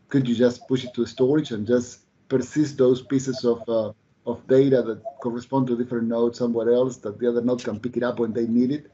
Could 0.10 0.28
you 0.28 0.36
just 0.36 0.68
push 0.68 0.86
it 0.86 0.94
to 0.94 1.06
storage 1.06 1.52
and 1.52 1.68
just 1.68 2.02
persist 2.30 2.78
those 2.78 3.02
pieces 3.02 3.44
of 3.44 3.68
uh, 3.68 3.92
of 4.26 4.46
data 4.48 4.82
that 4.82 5.02
correspond 5.22 5.68
to 5.68 5.78
different 5.78 6.08
nodes 6.08 6.38
somewhere 6.38 6.72
else 6.72 6.98
that 6.98 7.18
the 7.20 7.28
other 7.30 7.42
node 7.42 7.64
can 7.64 7.80
pick 7.80 7.98
it 7.98 8.04
up 8.04 8.20
when 8.20 8.34
they 8.34 8.46
need 8.46 8.72
it, 8.72 8.92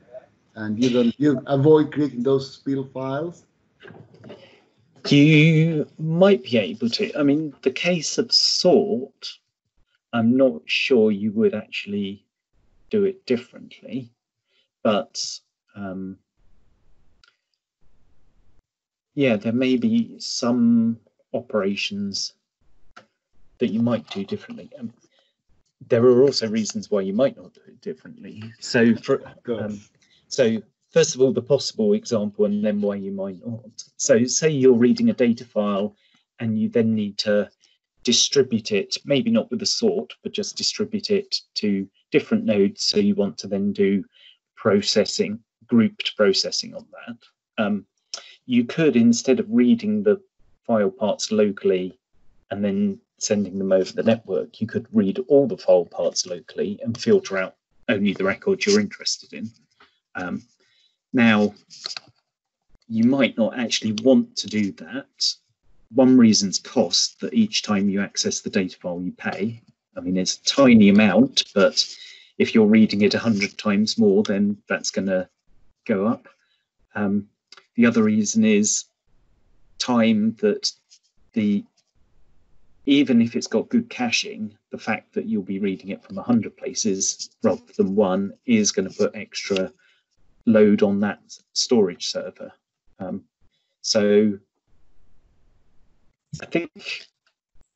and 0.56 0.82
you 0.82 0.90
don't 0.90 1.20
you 1.20 1.42
avoid 1.48 1.92
creating 1.92 2.24
those 2.24 2.54
spill 2.54 2.86
files? 2.94 3.46
You 5.10 5.88
might 6.00 6.44
be 6.44 6.58
able 6.58 6.90
to. 6.90 7.20
I 7.20 7.24
mean, 7.24 7.54
the 7.62 7.72
case 7.72 8.18
of 8.18 8.32
sort, 8.32 9.38
I'm 10.14 10.38
not 10.38 10.62
sure 10.66 11.12
you 11.12 11.32
would 11.34 11.54
actually 11.54 12.26
do 12.90 13.04
it 13.04 13.26
differently, 13.26 14.12
but 14.82 15.40
um, 15.76 16.18
yeah, 19.16 19.36
there 19.36 19.54
may 19.54 19.78
be 19.78 20.16
some 20.20 21.00
operations 21.34 22.34
that 23.60 23.72
you 23.72 23.82
might 23.82 24.08
do 24.10 24.26
differently. 24.26 24.72
Um, 24.80 24.94
there 25.90 26.04
are 26.04 26.22
also 26.22 26.48
reasons 26.48 26.90
why 26.90 27.02
you 27.02 27.14
might 27.14 27.38
not 27.38 27.54
do 27.54 27.62
it 27.68 27.82
differently. 27.82 28.44
So, 28.60 28.96
for 28.96 29.22
um, 29.48 29.82
so 30.28 30.62
first 30.92 31.16
of 31.16 31.22
all, 31.22 31.34
the 31.34 31.42
possible 31.42 31.94
example, 31.94 32.46
and 32.46 32.64
then 32.64 32.82
why 32.82 32.96
you 32.96 33.12
might 33.12 33.46
not. 33.46 33.84
So, 33.98 34.26
say 34.26 34.50
you're 34.50 34.74
reading 34.74 35.10
a 35.10 35.14
data 35.14 35.46
file 35.46 35.96
and 36.40 36.58
you 36.58 36.70
then 36.70 36.96
need 36.96 37.18
to 37.20 37.50
distribute 38.04 38.72
it, 38.72 38.98
maybe 39.06 39.32
not 39.32 39.50
with 39.50 39.62
a 39.62 39.68
sort, 39.68 40.14
but 40.24 40.34
just 40.34 40.58
distribute 40.58 41.10
it 41.10 41.38
to 41.56 41.88
different 42.12 42.46
nodes. 42.46 42.84
So, 42.84 42.98
you 42.98 43.16
want 43.16 43.38
to 43.40 43.48
then 43.48 43.74
do 43.74 44.04
processing, 44.56 45.40
grouped 45.68 46.16
processing 46.16 46.74
on 46.74 46.86
that. 47.08 47.64
Um, 47.64 47.86
you 48.46 48.66
could, 48.66 48.96
instead 48.96 49.40
of 49.40 49.48
reading 49.50 50.04
the 50.04 50.22
file 50.66 50.92
parts 50.92 51.32
locally 51.32 51.98
and 52.52 52.64
then 52.64 53.00
sending 53.20 53.58
them 53.58 53.72
over 53.72 53.92
the 53.94 54.04
network, 54.04 54.60
you 54.60 54.68
could 54.68 54.88
read 54.92 55.20
all 55.28 55.48
the 55.48 55.58
file 55.58 55.86
parts 55.86 56.26
locally 56.26 56.80
and 56.84 56.98
filter 56.98 57.38
out 57.38 57.56
only 57.90 58.14
the 58.14 58.24
records 58.24 58.66
you're 58.66 58.80
interested 58.80 59.34
in. 59.34 59.50
Um, 60.16 60.44
now, 61.14 61.54
you 62.88 63.06
might 63.06 63.38
not 63.38 63.58
actually 63.58 63.94
want 64.04 64.36
to 64.38 64.48
do 64.48 64.72
that. 64.74 65.34
One 65.94 66.18
reason's 66.18 66.60
cost 66.60 67.20
that 67.22 67.34
each 67.34 67.64
time 67.64 67.90
you 67.90 68.02
access 68.02 68.42
the 68.42 68.50
data 68.50 68.78
file 68.78 69.02
you 69.02 69.12
pay. 69.12 69.62
I 69.96 70.00
mean, 70.02 70.18
it's 70.18 70.38
a 70.38 70.44
tiny 70.44 70.90
amount, 70.90 71.44
but 71.54 71.86
if 72.38 72.54
you're 72.54 72.66
reading 72.66 73.02
it 73.02 73.14
100 73.14 73.58
times 73.58 73.98
more, 73.98 74.24
then 74.24 74.58
that's 74.68 74.90
going 74.90 75.08
to 75.08 75.30
go 75.86 76.08
up. 76.08 76.28
Um, 76.96 77.30
the 77.76 77.86
other 77.86 78.04
reason 78.04 78.44
is 78.44 78.86
time 79.80 80.36
that 80.40 80.72
the 81.34 81.64
even 82.86 83.22
if 83.22 83.36
it's 83.36 83.48
got 83.48 83.70
good 83.70 83.90
caching, 83.90 84.54
the 84.72 84.78
fact 84.78 85.14
that 85.14 85.26
you'll 85.26 85.42
be 85.42 85.60
reading 85.60 85.90
it 85.90 86.04
from 86.04 86.18
100 86.18 86.58
places 86.58 87.30
rather 87.42 87.62
than 87.78 87.96
one 87.96 88.34
is 88.46 88.74
going 88.74 88.90
to 88.90 88.96
put 88.96 89.16
extra 89.16 89.72
load 90.46 90.84
on 90.84 91.00
that 91.00 91.20
storage 91.54 92.08
server. 92.08 92.52
Um, 93.00 93.24
so 93.82 94.38
I 96.42 96.46
think 96.48 97.08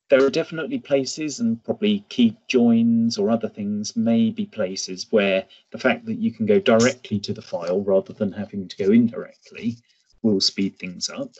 there 0.08 0.24
are 0.24 0.30
definitely 0.30 0.78
places 0.78 1.40
and 1.40 1.62
probably 1.64 2.04
key 2.08 2.36
joins 2.46 3.18
or 3.18 3.30
other 3.30 3.48
things 3.48 3.94
may 3.94 4.30
be 4.30 4.46
places 4.46 5.06
where 5.10 5.44
the 5.70 5.78
fact 5.78 6.06
that 6.06 6.18
you 6.18 6.32
can 6.32 6.46
go 6.46 6.58
directly 6.58 7.18
to 7.20 7.34
the 7.34 7.42
file 7.42 7.82
rather 7.82 8.14
than 8.14 8.32
having 8.32 8.66
to 8.68 8.76
go 8.76 8.90
indirectly 8.90 9.76
will 10.22 10.40
speed 10.40 10.78
things 10.78 11.10
up. 11.10 11.30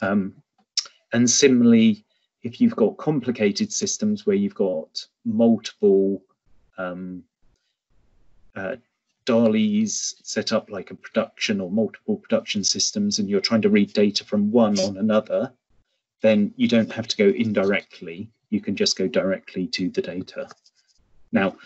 Um, 0.00 0.34
and 1.12 1.30
similarly, 1.30 2.04
if 2.42 2.60
you've 2.60 2.76
got 2.76 2.96
complicated 2.96 3.72
systems 3.72 4.26
where 4.26 4.36
you've 4.36 4.54
got 4.54 5.06
multiple 5.24 6.22
um, 6.78 7.22
uh, 8.56 8.76
DALIs 9.26 10.16
set 10.24 10.52
up 10.52 10.70
like 10.70 10.90
a 10.90 10.96
production 10.96 11.60
or 11.60 11.70
multiple 11.70 12.16
production 12.16 12.64
systems 12.64 13.20
and 13.20 13.28
you're 13.28 13.40
trying 13.40 13.62
to 13.62 13.70
read 13.70 13.92
data 13.92 14.24
from 14.24 14.50
one 14.50 14.78
on 14.80 14.96
another, 14.96 15.52
then 16.22 16.52
you 16.56 16.68
don't 16.68 16.92
have 16.92 17.08
to 17.08 17.16
go 17.16 17.28
indirectly. 17.28 18.30
You 18.50 18.60
can 18.60 18.76
just 18.76 18.96
go 18.96 19.06
directly 19.06 19.66
to 19.68 19.90
the 19.90 20.02
data. 20.02 20.48
Now, 21.32 21.56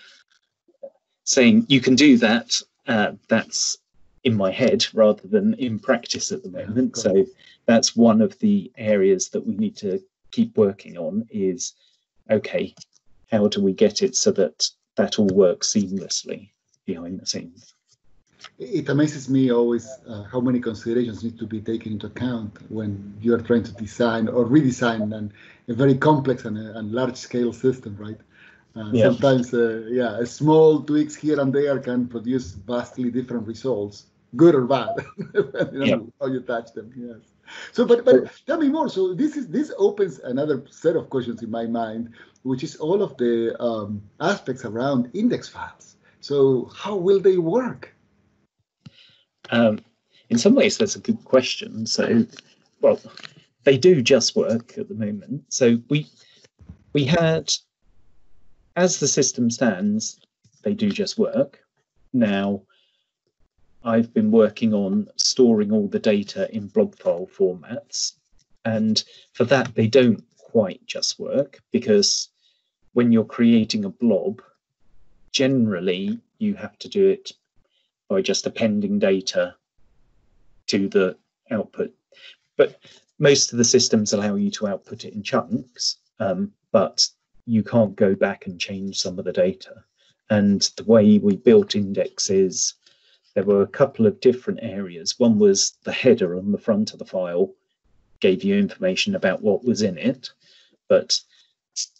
saying 1.24 1.66
you 1.68 1.80
can 1.80 1.94
do 1.94 2.18
that, 2.18 2.52
uh, 2.86 3.12
that's 3.28 3.78
in 4.24 4.34
my 4.34 4.50
head 4.50 4.86
rather 4.92 5.26
than 5.28 5.54
in 5.54 5.78
practice 5.78 6.32
at 6.32 6.42
the 6.42 6.50
moment. 6.50 6.96
So 6.96 7.26
that's 7.66 7.94
one 7.96 8.20
of 8.20 8.38
the 8.40 8.72
areas 8.76 9.28
that 9.30 9.46
we 9.46 9.54
need 9.54 9.76
to 9.76 10.00
keep 10.32 10.56
working 10.56 10.98
on 10.98 11.26
is, 11.30 11.74
okay, 12.30 12.74
how 13.30 13.48
do 13.48 13.62
we 13.62 13.72
get 13.72 14.02
it 14.02 14.16
so 14.16 14.30
that 14.32 14.68
that 14.96 15.18
all 15.18 15.28
works 15.28 15.72
seamlessly? 15.72 16.50
behind 16.86 17.20
the 17.20 17.26
scenes. 17.26 17.74
It 18.58 18.88
amazes 18.88 19.28
me 19.28 19.50
always 19.50 19.86
uh, 20.08 20.24
how 20.24 20.40
many 20.40 20.60
considerations 20.60 21.22
need 21.24 21.38
to 21.38 21.46
be 21.46 21.60
taken 21.60 21.92
into 21.92 22.06
account 22.06 22.58
when 22.70 23.14
you 23.20 23.34
are 23.34 23.40
trying 23.40 23.62
to 23.64 23.72
design 23.72 24.28
or 24.28 24.44
redesign 24.44 25.14
an, 25.16 25.32
a 25.68 25.74
very 25.74 25.96
complex 25.96 26.44
and, 26.44 26.58
uh, 26.58 26.78
and 26.78 26.92
large 26.92 27.16
scale 27.16 27.52
system, 27.52 27.96
right? 27.98 28.18
Uh, 28.76 28.90
yeah. 28.92 29.04
Sometimes, 29.04 29.54
uh, 29.54 29.86
yeah, 29.88 30.22
small 30.24 30.82
tweaks 30.82 31.16
here 31.16 31.40
and 31.40 31.52
there 31.52 31.78
can 31.78 32.06
produce 32.06 32.52
vastly 32.52 33.10
different 33.10 33.46
results, 33.46 34.06
good 34.36 34.54
or 34.54 34.66
bad, 34.66 34.96
depending 35.32 35.86
yeah. 35.86 35.94
on 35.94 36.12
how 36.20 36.26
you 36.26 36.40
touch 36.40 36.72
them. 36.74 36.92
Yes. 36.94 37.20
So, 37.72 37.86
but 37.86 38.04
but 38.04 38.30
tell 38.46 38.58
me 38.58 38.68
more. 38.68 38.88
So 38.88 39.14
this 39.14 39.36
is 39.36 39.48
this 39.48 39.72
opens 39.78 40.18
another 40.18 40.64
set 40.68 40.96
of 40.96 41.08
questions 41.08 41.42
in 41.42 41.50
my 41.50 41.64
mind, 41.66 42.10
which 42.42 42.62
is 42.62 42.76
all 42.76 43.02
of 43.02 43.16
the 43.16 43.56
um, 43.62 44.02
aspects 44.20 44.64
around 44.64 45.10
index 45.14 45.48
files. 45.48 45.96
So 46.20 46.70
how 46.74 46.96
will 46.96 47.20
they 47.20 47.38
work? 47.38 47.95
Um, 49.50 49.80
in 50.28 50.38
some 50.38 50.54
ways, 50.54 50.78
that's 50.78 50.96
a 50.96 51.00
good 51.00 51.24
question. 51.24 51.86
So, 51.86 52.26
well, 52.80 53.00
they 53.64 53.76
do 53.78 54.02
just 54.02 54.36
work 54.36 54.76
at 54.78 54.88
the 54.88 54.94
moment. 54.94 55.44
So 55.48 55.78
we 55.88 56.06
we 56.92 57.04
had, 57.04 57.52
as 58.74 58.98
the 58.98 59.08
system 59.08 59.50
stands, 59.50 60.18
they 60.62 60.74
do 60.74 60.90
just 60.90 61.18
work. 61.18 61.60
Now, 62.12 62.62
I've 63.84 64.12
been 64.12 64.30
working 64.30 64.74
on 64.74 65.08
storing 65.16 65.70
all 65.72 65.88
the 65.88 65.98
data 65.98 66.52
in 66.54 66.66
blob 66.68 66.98
file 66.98 67.28
formats. 67.32 68.14
And 68.64 69.02
for 69.32 69.44
that, 69.44 69.74
they 69.74 69.86
don't 69.86 70.24
quite 70.38 70.84
just 70.86 71.20
work 71.20 71.60
because 71.70 72.30
when 72.94 73.12
you're 73.12 73.24
creating 73.24 73.84
a 73.84 73.90
blob, 73.90 74.42
generally 75.30 76.18
you 76.38 76.54
have 76.54 76.76
to 76.78 76.88
do 76.88 77.06
it 77.08 77.32
by 78.08 78.22
just 78.22 78.46
appending 78.46 78.98
data 78.98 79.54
to 80.68 80.88
the 80.88 81.16
output. 81.50 81.92
But 82.56 82.78
most 83.18 83.52
of 83.52 83.58
the 83.58 83.64
systems 83.64 84.12
allow 84.12 84.34
you 84.34 84.50
to 84.52 84.68
output 84.68 85.04
it 85.04 85.14
in 85.14 85.22
chunks, 85.22 85.98
um, 86.18 86.52
but 86.72 87.06
you 87.46 87.62
can't 87.62 87.96
go 87.96 88.14
back 88.14 88.46
and 88.46 88.60
change 88.60 88.98
some 88.98 89.18
of 89.18 89.24
the 89.24 89.32
data. 89.32 89.84
And 90.30 90.60
the 90.76 90.84
way 90.84 91.18
we 91.18 91.36
built 91.36 91.76
indexes, 91.76 92.74
there 93.34 93.44
were 93.44 93.62
a 93.62 93.68
couple 93.68 94.06
of 94.06 94.20
different 94.20 94.60
areas. 94.62 95.18
One 95.18 95.38
was 95.38 95.72
the 95.84 95.92
header 95.92 96.36
on 96.36 96.52
the 96.52 96.58
front 96.58 96.92
of 96.92 96.98
the 96.98 97.04
file 97.04 97.54
gave 98.20 98.42
you 98.42 98.56
information 98.56 99.14
about 99.14 99.42
what 99.42 99.64
was 99.64 99.82
in 99.82 99.98
it, 99.98 100.30
but 100.88 101.18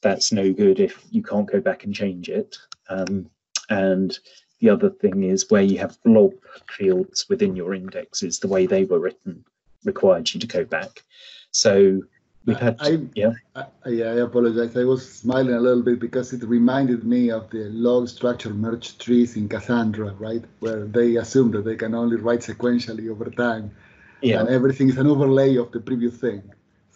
that's 0.02 0.32
no 0.32 0.52
good 0.52 0.80
if 0.80 1.04
you 1.10 1.22
can't 1.22 1.50
go 1.50 1.60
back 1.60 1.84
and 1.84 1.94
change 1.94 2.28
it. 2.28 2.56
Um, 2.88 3.28
and 3.68 4.18
the 4.60 4.70
other 4.70 4.90
thing 4.90 5.22
is 5.22 5.50
where 5.50 5.62
you 5.62 5.78
have 5.78 6.02
blob 6.02 6.32
fields 6.70 7.26
within 7.28 7.56
your 7.56 7.75
indexes, 7.75 8.38
the 8.38 8.48
way 8.48 8.66
they 8.66 8.84
were 8.84 8.98
written 9.00 9.44
required 9.84 10.32
you 10.32 10.40
to 10.40 10.46
go 10.46 10.64
back. 10.64 11.02
So 11.50 12.02
we've 12.44 12.58
had, 12.58 12.76
I, 12.80 12.98
yeah. 13.14 13.32
I, 13.54 13.88
yeah, 13.88 14.06
I 14.06 14.16
apologize. 14.20 14.76
I 14.76 14.84
was 14.84 15.10
smiling 15.10 15.54
a 15.54 15.60
little 15.60 15.82
bit 15.82 16.00
because 16.00 16.32
it 16.32 16.42
reminded 16.44 17.04
me 17.04 17.30
of 17.30 17.50
the 17.50 17.68
log 17.70 18.08
structure 18.08 18.54
merge 18.54 18.98
trees 18.98 19.36
in 19.36 19.48
Cassandra, 19.48 20.14
right? 20.18 20.44
Where 20.60 20.84
they 20.86 21.16
assume 21.16 21.50
that 21.52 21.64
they 21.64 21.76
can 21.76 21.94
only 21.94 22.16
write 22.16 22.40
sequentially 22.40 23.10
over 23.10 23.30
time. 23.30 23.70
Yeah. 24.22 24.40
And 24.40 24.48
everything 24.48 24.88
is 24.88 24.98
an 24.98 25.06
overlay 25.06 25.56
of 25.56 25.70
the 25.72 25.80
previous 25.80 26.16
thing. 26.16 26.42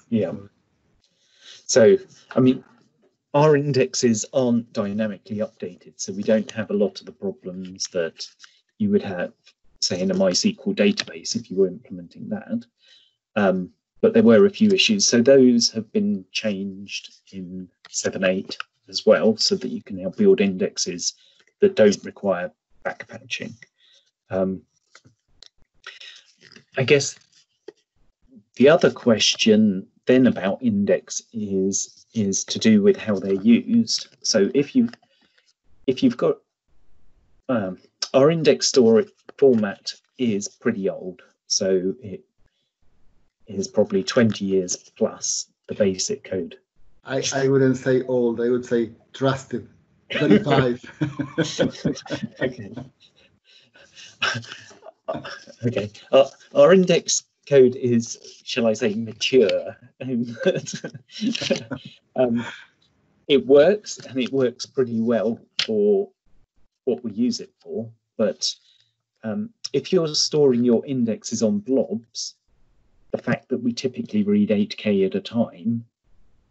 Yeah. 0.08 0.32
So, 1.66 1.96
I 2.34 2.40
mean, 2.40 2.64
our 3.34 3.56
indexes 3.56 4.24
aren't 4.32 4.72
dynamically 4.72 5.38
updated, 5.38 5.94
so 5.96 6.12
we 6.12 6.22
don't 6.22 6.50
have 6.50 6.70
a 6.70 6.74
lot 6.74 7.00
of 7.00 7.06
the 7.06 7.12
problems 7.12 7.86
that 7.88 8.26
you 8.78 8.90
would 8.90 9.02
have, 9.02 9.32
say, 9.80 10.00
in 10.00 10.10
a 10.10 10.14
MySQL 10.14 10.74
database 10.74 11.36
if 11.36 11.50
you 11.50 11.56
were 11.56 11.68
implementing 11.68 12.28
that. 12.30 12.64
Um, 13.36 13.70
but 14.00 14.14
there 14.14 14.22
were 14.22 14.46
a 14.46 14.50
few 14.50 14.70
issues. 14.70 15.06
So 15.06 15.20
those 15.20 15.70
have 15.70 15.92
been 15.92 16.24
changed 16.32 17.14
in 17.32 17.68
7.8 17.90 18.56
as 18.88 19.06
well, 19.06 19.36
so 19.36 19.54
that 19.56 19.70
you 19.70 19.82
can 19.82 20.02
now 20.02 20.10
build 20.10 20.40
indexes 20.40 21.14
that 21.60 21.76
don't 21.76 22.04
require 22.04 22.50
backpatching. 22.84 23.54
Um, 24.30 24.62
I 26.76 26.84
guess 26.84 27.18
the 28.56 28.68
other 28.68 28.90
question 28.90 29.86
then 30.10 30.26
about 30.26 30.60
index 30.60 31.22
is 31.32 32.04
is 32.14 32.42
to 32.44 32.58
do 32.58 32.82
with 32.82 32.96
how 32.96 33.14
they're 33.14 33.32
used. 33.32 34.08
So 34.22 34.50
if 34.54 34.74
you 34.74 34.88
if 35.86 36.02
you've 36.02 36.16
got 36.16 36.38
um, 37.48 37.78
our 38.12 38.30
index 38.30 38.66
store 38.66 39.04
format 39.38 39.94
is 40.18 40.48
pretty 40.48 40.90
old, 40.90 41.22
so 41.46 41.94
it 42.02 42.24
is 43.46 43.68
probably 43.68 44.02
20 44.02 44.44
years 44.44 44.76
plus 44.96 45.46
the 45.68 45.74
basic 45.74 46.24
code. 46.24 46.56
I, 47.04 47.22
I 47.34 47.48
wouldn't 47.48 47.76
say 47.76 48.02
old, 48.02 48.40
I 48.40 48.50
would 48.50 48.66
say 48.66 48.90
trusted. 49.12 49.68
35. 50.12 50.84
okay. 52.42 52.72
okay. 55.66 55.90
Uh, 56.12 56.28
our 56.54 56.72
index 56.72 57.24
code 57.50 57.74
is, 57.74 58.40
shall 58.44 58.66
I 58.68 58.74
say, 58.74 58.94
mature. 58.94 59.76
um, 62.16 62.44
it 63.26 63.44
works 63.44 63.98
and 63.98 64.18
it 64.18 64.32
works 64.32 64.66
pretty 64.66 65.00
well 65.00 65.38
for 65.66 66.08
what 66.84 67.02
we 67.02 67.10
use 67.10 67.40
it 67.40 67.52
for. 67.60 67.90
But 68.16 68.54
um, 69.24 69.50
if 69.72 69.92
you're 69.92 70.14
storing 70.14 70.64
your 70.64 70.86
indexes 70.86 71.42
on 71.42 71.58
blobs, 71.58 72.36
the 73.10 73.18
fact 73.18 73.48
that 73.48 73.62
we 73.62 73.72
typically 73.72 74.22
read 74.22 74.50
8K 74.50 75.06
at 75.06 75.16
a 75.16 75.20
time 75.20 75.84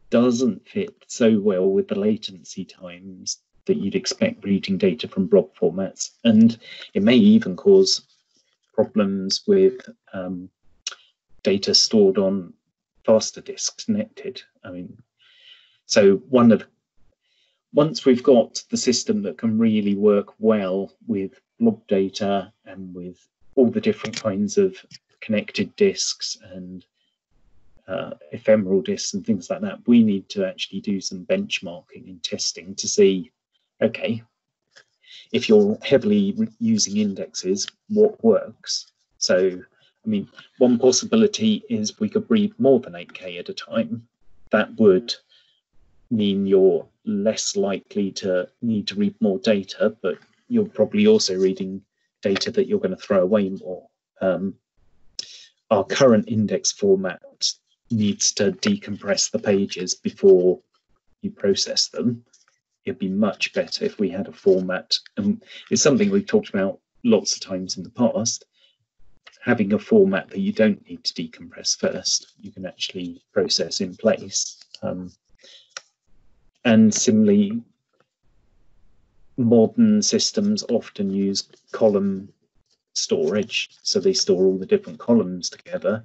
doesn't 0.09 0.67
fit 0.67 1.05
so 1.07 1.39
well 1.39 1.69
with 1.69 1.87
the 1.87 1.97
latency 1.97 2.65
times 2.65 3.37
that 3.65 3.77
you'd 3.77 3.95
expect 3.95 4.43
reading 4.43 4.77
data 4.77 5.07
from 5.07 5.27
blob 5.27 5.49
formats. 5.55 6.11
And 6.25 6.57
it 6.93 7.03
may 7.03 7.15
even 7.15 7.55
cause 7.55 8.01
problems 8.73 9.43
with 9.47 9.87
um, 10.13 10.49
data 11.43 11.73
stored 11.73 12.17
on 12.17 12.53
faster 13.05 13.41
disks 13.41 13.85
connected. 13.85 14.41
I 14.63 14.71
mean, 14.71 14.97
so 15.85 16.17
one 16.29 16.51
of 16.51 16.65
once 17.73 18.05
we've 18.05 18.23
got 18.23 18.63
the 18.69 18.77
system 18.77 19.21
that 19.23 19.37
can 19.37 19.59
really 19.59 19.95
work 19.95 20.33
well 20.39 20.91
with 21.07 21.39
blob 21.59 21.85
data 21.87 22.51
and 22.65 22.93
with 22.95 23.27
all 23.55 23.69
the 23.69 23.81
different 23.81 24.21
kinds 24.21 24.57
of 24.57 24.75
connected 25.21 25.75
disks 25.75 26.37
and 26.53 26.85
uh, 27.87 28.11
ephemeral 28.31 28.81
disks 28.81 29.13
and 29.13 29.25
things 29.25 29.49
like 29.49 29.61
that, 29.61 29.79
we 29.87 30.03
need 30.03 30.29
to 30.29 30.45
actually 30.45 30.79
do 30.79 31.01
some 31.01 31.25
benchmarking 31.25 32.07
and 32.07 32.23
testing 32.23 32.75
to 32.75 32.87
see, 32.87 33.31
okay, 33.81 34.23
if 35.31 35.49
you're 35.49 35.77
heavily 35.83 36.35
using 36.59 36.97
indexes, 36.97 37.67
what 37.89 38.23
works? 38.23 38.91
So, 39.17 39.61
I 40.09 40.11
mean, 40.11 40.27
one 40.57 40.79
possibility 40.79 41.63
is 41.69 41.99
we 41.99 42.09
could 42.09 42.25
read 42.31 42.59
more 42.59 42.79
than 42.79 42.93
8K 42.93 43.37
at 43.37 43.49
a 43.49 43.53
time. 43.53 44.07
That 44.49 44.75
would 44.79 45.13
mean 46.09 46.47
you're 46.47 46.87
less 47.05 47.55
likely 47.55 48.11
to 48.13 48.49
need 48.63 48.87
to 48.87 48.95
read 48.95 49.13
more 49.21 49.37
data, 49.37 49.95
but 50.01 50.17
you're 50.47 50.65
probably 50.65 51.05
also 51.05 51.37
reading 51.37 51.83
data 52.23 52.49
that 52.49 52.67
you're 52.67 52.79
going 52.79 52.97
to 52.97 52.97
throw 52.97 53.21
away 53.21 53.49
more. 53.49 53.87
Um, 54.19 54.55
our 55.69 55.83
current 55.83 56.27
index 56.27 56.71
format 56.71 57.21
needs 57.91 58.31
to 58.31 58.51
decompress 58.53 59.29
the 59.29 59.37
pages 59.37 59.93
before 59.93 60.59
you 61.21 61.29
process 61.29 61.89
them. 61.89 62.25
It'd 62.83 62.97
be 62.97 63.09
much 63.09 63.53
better 63.53 63.85
if 63.85 63.99
we 63.99 64.09
had 64.09 64.27
a 64.27 64.31
format, 64.31 64.95
and 65.17 65.43
it's 65.69 65.83
something 65.83 66.09
we've 66.09 66.25
talked 66.25 66.49
about 66.49 66.79
lots 67.03 67.35
of 67.35 67.41
times 67.41 67.77
in 67.77 67.83
the 67.83 67.91
past. 67.91 68.45
Having 69.41 69.73
a 69.73 69.79
format 69.79 70.29
that 70.29 70.39
you 70.39 70.51
don't 70.51 70.87
need 70.87 71.03
to 71.03 71.13
decompress 71.13 71.77
first, 71.77 72.33
you 72.39 72.51
can 72.51 72.65
actually 72.65 73.21
process 73.31 73.81
in 73.81 73.95
place. 73.95 74.59
Um, 74.81 75.11
and 76.65 76.93
similarly, 76.93 77.61
modern 79.37 80.01
systems 80.01 80.63
often 80.69 81.09
use 81.09 81.47
column 81.71 82.29
storage, 82.93 83.69
so 83.81 83.99
they 83.99 84.13
store 84.13 84.45
all 84.45 84.57
the 84.57 84.65
different 84.65 84.99
columns 84.99 85.49
together 85.49 86.03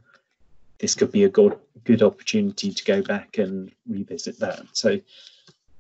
this 0.79 0.95
could 0.95 1.13
be 1.13 1.25
a 1.25 1.29
good 1.29 1.57
good 1.85 2.03
opportunity 2.03 2.71
to 2.71 2.85
go 2.85 3.03
back 3.03 3.39
and 3.39 3.71
revisit 3.89 4.39
that. 4.39 4.63
So 4.73 5.01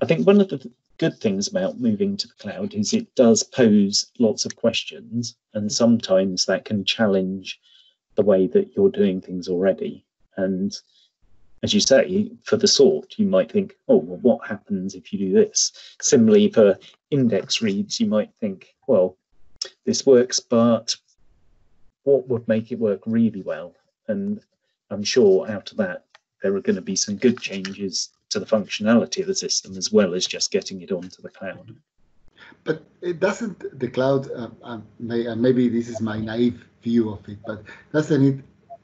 I 0.00 0.06
think 0.06 0.26
one 0.26 0.40
of 0.40 0.48
the 0.48 0.70
good 0.98 1.18
things 1.18 1.48
about 1.48 1.80
moving 1.80 2.16
to 2.16 2.28
the 2.28 2.34
cloud 2.34 2.74
is 2.74 2.92
it 2.92 3.14
does 3.14 3.42
pose 3.42 4.10
lots 4.18 4.44
of 4.44 4.56
questions 4.56 5.36
and 5.54 5.70
sometimes 5.70 6.46
that 6.46 6.64
can 6.64 6.84
challenge 6.84 7.60
the 8.14 8.22
way 8.22 8.46
that 8.46 8.70
you're 8.76 8.90
doing 8.90 9.20
things 9.20 9.48
already. 9.48 10.04
And 10.36 10.76
as 11.62 11.74
you 11.74 11.80
say, 11.80 12.30
for 12.44 12.56
the 12.56 12.68
sort, 12.68 13.14
you 13.18 13.26
might 13.26 13.50
think, 13.50 13.74
oh, 13.88 13.96
well, 13.96 14.18
what 14.20 14.46
happens 14.46 14.94
if 14.94 15.12
you 15.12 15.18
do 15.18 15.32
this? 15.32 15.72
Similarly, 16.00 16.50
for 16.50 16.78
index 17.10 17.62
reads, 17.62 17.98
you 17.98 18.06
might 18.06 18.30
think, 18.40 18.74
well, 18.86 19.16
this 19.84 20.04
works, 20.06 20.40
but 20.40 20.94
what 22.02 22.28
would 22.28 22.46
make 22.46 22.70
it 22.70 22.78
work 22.78 23.00
really 23.06 23.42
well? 23.42 23.74
And 24.08 24.40
I'm 24.90 25.02
sure 25.02 25.50
out 25.50 25.70
of 25.70 25.78
that, 25.78 26.04
there 26.42 26.54
are 26.54 26.60
going 26.60 26.76
to 26.76 26.82
be 26.82 26.96
some 26.96 27.16
good 27.16 27.40
changes 27.40 28.10
to 28.34 28.40
the 28.40 28.46
functionality 28.56 29.20
of 29.20 29.28
the 29.28 29.34
system 29.34 29.76
as 29.76 29.92
well 29.92 30.12
as 30.12 30.26
just 30.26 30.50
getting 30.50 30.82
it 30.82 30.90
onto 30.90 31.22
the 31.22 31.30
cloud. 31.30 31.74
But 32.64 32.82
it 33.00 33.20
doesn't, 33.20 33.78
the 33.78 33.88
cloud, 33.88 34.30
uh, 34.32 34.48
uh, 34.62 34.80
uh, 35.30 35.36
maybe 35.36 35.68
this 35.68 35.88
is 35.88 36.00
my 36.00 36.18
naive 36.18 36.64
view 36.82 37.10
of 37.10 37.20
it, 37.28 37.38
but 37.46 37.62
doesn't 37.92 38.22
it 38.30 38.38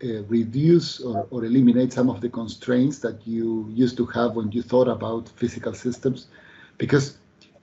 uh, 0.09 0.23
reduce 0.29 1.01
or, 1.01 1.27
or 1.33 1.45
eliminate 1.45 1.93
some 1.93 2.09
of 2.09 2.21
the 2.21 2.29
constraints 2.29 3.01
that 3.01 3.27
you 3.27 3.67
used 3.85 3.97
to 3.97 4.07
have 4.07 4.37
when 4.37 4.53
you 4.53 4.63
thought 4.63 4.89
about 4.89 5.29
physical 5.31 5.75
systems? 5.75 6.29
Because 6.79 7.19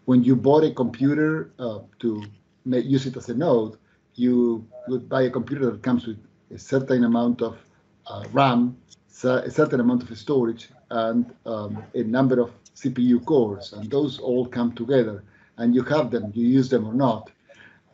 when 0.05 0.23
you 0.23 0.35
bought 0.35 0.63
a 0.65 0.73
computer 0.73 1.51
uh, 1.57 1.79
to 1.99 2.23
make, 2.65 2.85
use 2.85 3.05
it 3.05 3.15
as 3.15 3.29
a 3.29 3.33
node, 3.33 3.77
you 4.15 4.67
would 4.89 5.07
buy 5.07 5.21
a 5.23 5.29
computer 5.29 5.71
that 5.71 5.81
comes 5.81 6.05
with 6.05 6.19
a 6.53 6.59
certain 6.59 7.05
amount 7.05 7.41
of 7.41 7.57
uh, 8.07 8.23
RAM, 9.23 9.37
a 9.43 9.51
certain 9.51 9.79
amount 9.79 10.03
of 10.03 10.17
storage, 10.17 10.69
and 10.89 11.33
um, 11.45 11.83
a 11.93 12.03
number 12.03 12.39
of 12.39 12.51
CPU 12.75 13.23
cores, 13.25 13.73
and 13.73 13.89
those 13.89 14.19
all 14.19 14.45
come 14.45 14.73
together. 14.73 15.23
and 15.59 15.73
you 15.73 15.83
have 15.83 16.11
them, 16.11 16.31
you 16.35 16.47
use 16.47 16.69
them 16.69 16.85
or 16.85 16.93
not. 16.93 17.31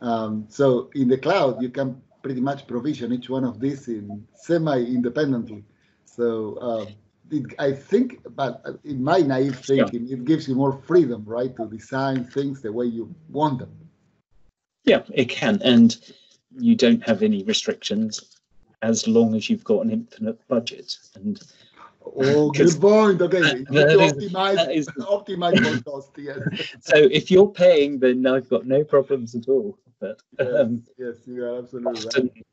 Um, 0.01 0.45
so 0.49 0.89
in 0.95 1.07
the 1.07 1.17
cloud, 1.17 1.61
you 1.61 1.69
can 1.69 2.01
pretty 2.21 2.41
much 2.41 2.67
provision 2.67 3.13
each 3.13 3.29
one 3.29 3.45
of 3.45 3.59
these 3.59 3.87
in 3.87 4.27
semi-independently. 4.33 5.63
So 6.05 6.55
uh, 6.55 6.85
it, 7.31 7.45
I 7.59 7.71
think, 7.71 8.19
but 8.35 8.63
in 8.83 9.03
my 9.03 9.19
naive 9.19 9.59
thinking, 9.59 10.07
yeah. 10.07 10.15
it 10.15 10.25
gives 10.25 10.47
you 10.47 10.55
more 10.55 10.81
freedom, 10.85 11.23
right, 11.25 11.55
to 11.55 11.67
design 11.67 12.25
things 12.25 12.61
the 12.61 12.71
way 12.71 12.85
you 12.85 13.13
want 13.29 13.59
them. 13.59 13.71
Yeah, 14.83 15.03
it 15.13 15.29
can, 15.29 15.61
and 15.63 15.97
you 16.57 16.75
don't 16.75 17.01
have 17.07 17.23
any 17.23 17.43
restrictions 17.43 18.32
as 18.83 19.07
long 19.07 19.33
as 19.33 19.49
you've 19.49 19.63
got 19.63 19.85
an 19.85 19.91
infinite 19.91 20.47
budget. 20.47 20.95
And 21.15 21.41
Oh, 22.05 22.51
good 22.51 22.81
point. 22.81 23.21
Okay, 23.21 23.63
optimize, 23.63 24.75
is, 24.75 24.87
optimize 24.99 25.85
cost. 25.85 26.11
Yes. 26.17 26.37
So 26.81 26.97
if 26.97 27.31
you're 27.31 27.47
paying, 27.47 27.99
then 27.99 28.27
I've 28.27 28.49
got 28.49 28.65
no 28.65 28.83
problems 28.83 29.35
at 29.35 29.47
all. 29.47 29.77
But 30.01 30.21
um, 30.39 30.83
yes, 30.97 31.15
yes, 31.17 31.27
you 31.27 31.45
are 31.45 31.59
absolutely 31.59 32.05
often, 32.05 32.23
right. 32.35 32.45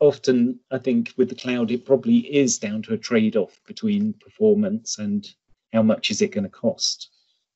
Often, 0.00 0.58
I 0.72 0.78
think 0.78 1.12
with 1.16 1.28
the 1.28 1.36
cloud, 1.36 1.70
it 1.70 1.86
probably 1.86 2.18
is 2.34 2.58
down 2.58 2.82
to 2.82 2.94
a 2.94 2.98
trade-off 2.98 3.60
between 3.66 4.14
performance 4.14 4.98
and 4.98 5.28
how 5.72 5.82
much 5.82 6.10
is 6.10 6.20
it 6.20 6.32
going 6.32 6.44
to 6.44 6.50
cost. 6.50 7.10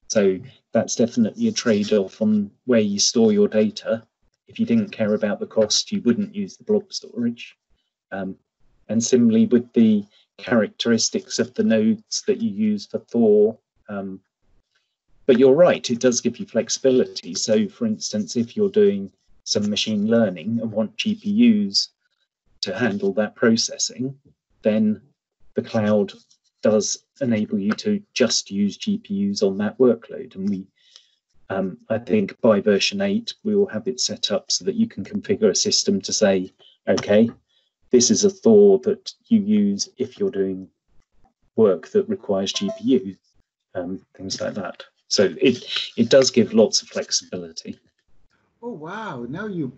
So 0.08 0.38
that's 0.72 0.94
definitely 0.94 1.48
a 1.48 1.52
trade-off 1.52 2.22
on 2.22 2.50
where 2.66 2.80
you 2.80 3.00
store 3.00 3.32
your 3.32 3.48
data. 3.48 4.06
If 4.46 4.60
you 4.60 4.66
didn't 4.66 4.90
care 4.90 5.14
about 5.14 5.40
the 5.40 5.46
cost, 5.46 5.90
you 5.90 6.00
wouldn't 6.02 6.34
use 6.34 6.56
the 6.56 6.64
blob 6.64 6.92
storage. 6.92 7.56
Um, 8.12 8.36
and 8.88 9.02
similarly 9.02 9.46
with 9.46 9.72
the 9.72 10.04
characteristics 10.38 11.38
of 11.38 11.54
the 11.54 11.64
nodes 11.64 12.22
that 12.26 12.40
you 12.40 12.50
use 12.50 12.86
for 12.86 12.98
Thor. 12.98 13.58
Um, 13.88 14.20
but 15.26 15.38
you're 15.38 15.54
right, 15.54 15.88
it 15.90 16.00
does 16.00 16.20
give 16.20 16.38
you 16.38 16.46
flexibility. 16.46 17.34
So, 17.34 17.68
for 17.68 17.86
instance, 17.86 18.36
if 18.36 18.56
you're 18.56 18.68
doing 18.68 19.10
some 19.44 19.70
machine 19.70 20.06
learning 20.06 20.60
and 20.60 20.70
want 20.70 20.96
GPUs 20.96 21.88
to 22.62 22.76
handle 22.76 23.12
that 23.14 23.34
processing, 23.34 24.18
then 24.62 25.00
the 25.54 25.62
cloud 25.62 26.12
does 26.62 27.04
enable 27.20 27.58
you 27.58 27.72
to 27.72 28.02
just 28.14 28.50
use 28.50 28.78
GPUs 28.78 29.42
on 29.42 29.58
that 29.58 29.78
workload. 29.78 30.34
And 30.34 30.48
we, 30.48 30.66
um, 31.50 31.78
I 31.88 31.98
think 31.98 32.40
by 32.40 32.60
version 32.60 33.00
8, 33.00 33.34
we 33.44 33.54
will 33.54 33.66
have 33.66 33.86
it 33.86 34.00
set 34.00 34.30
up 34.30 34.50
so 34.50 34.64
that 34.64 34.74
you 34.74 34.88
can 34.88 35.04
configure 35.04 35.50
a 35.50 35.54
system 35.54 36.00
to 36.02 36.12
say, 36.12 36.52
okay, 36.88 37.30
this 37.94 38.10
is 38.10 38.24
a 38.24 38.30
Thor 38.30 38.80
that 38.80 39.12
you 39.28 39.38
use 39.38 39.88
if 39.98 40.18
you're 40.18 40.36
doing 40.42 40.68
work 41.54 41.86
that 41.90 42.08
requires 42.08 42.52
GPU, 42.52 43.16
um, 43.76 44.00
things 44.16 44.40
like 44.40 44.54
that. 44.54 44.82
So 45.06 45.32
it 45.40 45.64
it 45.96 46.08
does 46.10 46.32
give 46.32 46.52
lots 46.52 46.82
of 46.82 46.88
flexibility. 46.88 47.78
Oh 48.60 48.72
wow! 48.72 49.26
Now 49.28 49.46
you 49.46 49.70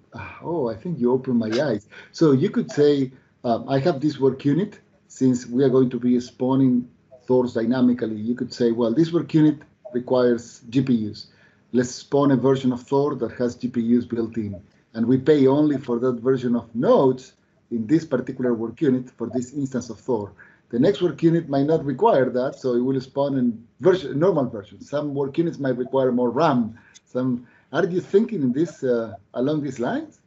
oh 0.43 0.71
I 0.71 0.77
think 0.77 0.99
you 0.99 1.13
opened 1.13 1.39
my 1.39 1.53
eyes. 1.69 1.89
So 2.13 2.33
you 2.33 2.49
could 2.49 2.71
say 2.71 3.13
um, 3.45 3.69
I 3.69 3.79
have 3.81 4.01
this 4.01 4.19
work 4.19 4.47
unit. 4.47 4.81
Since 5.09 5.47
we 5.47 5.63
are 5.63 5.73
going 5.77 5.91
to 5.91 6.01
be 6.01 6.19
spawning 6.21 6.89
Thors 7.27 7.53
dynamically, 7.53 8.17
you 8.17 8.35
could 8.35 8.53
say, 8.53 8.73
well, 8.73 8.93
this 8.95 9.13
work 9.13 9.33
unit 9.35 9.59
requires 9.93 10.63
GPUs. 10.71 11.27
Let's 11.73 11.91
spawn 11.91 12.31
a 12.31 12.37
version 12.37 12.73
of 12.73 12.81
Thor 12.83 13.15
that 13.17 13.33
has 13.33 13.57
GPUs 13.57 14.09
built 14.09 14.37
in, 14.39 14.53
and 14.95 15.05
we 15.05 15.19
pay 15.19 15.47
only 15.47 15.77
for 15.77 15.99
that 15.99 16.17
version 16.31 16.57
of 16.57 16.75
nodes 16.75 17.35
in 17.71 17.87
this 17.87 18.05
particular 18.05 18.55
work 18.55 18.81
unit 18.81 19.11
for 19.11 19.29
this 19.29 19.53
instance 19.53 19.91
of 19.91 19.99
Thor. 19.99 20.33
The 20.71 20.79
next 20.79 21.01
work 21.01 21.23
unit 21.23 21.49
might 21.49 21.67
not 21.67 21.85
require 21.85 22.29
that, 22.31 22.57
so 22.57 22.75
it 22.75 22.81
will 22.81 23.01
spawn 23.01 23.39
in 23.39 23.67
version, 23.81 24.19
normal 24.19 24.47
version. 24.47 24.81
Some 24.81 25.15
work 25.15 25.39
units 25.39 25.59
might 25.59 25.77
require 25.77 26.11
more 26.11 26.31
RAM. 26.31 26.77
Some 27.05 27.47
are 27.73 27.85
you 27.85 28.01
thinking 28.01 28.43
in 28.43 28.53
this 28.53 28.83
uh, 28.83 29.15
along 29.35 29.63
these 29.63 29.79
lines? 29.79 30.21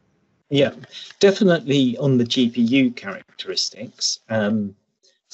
Yeah, 0.48 0.72
definitely 1.20 1.96
on 1.98 2.18
the 2.18 2.24
GPU 2.24 2.96
characteristics, 2.96 4.20
um, 4.28 4.74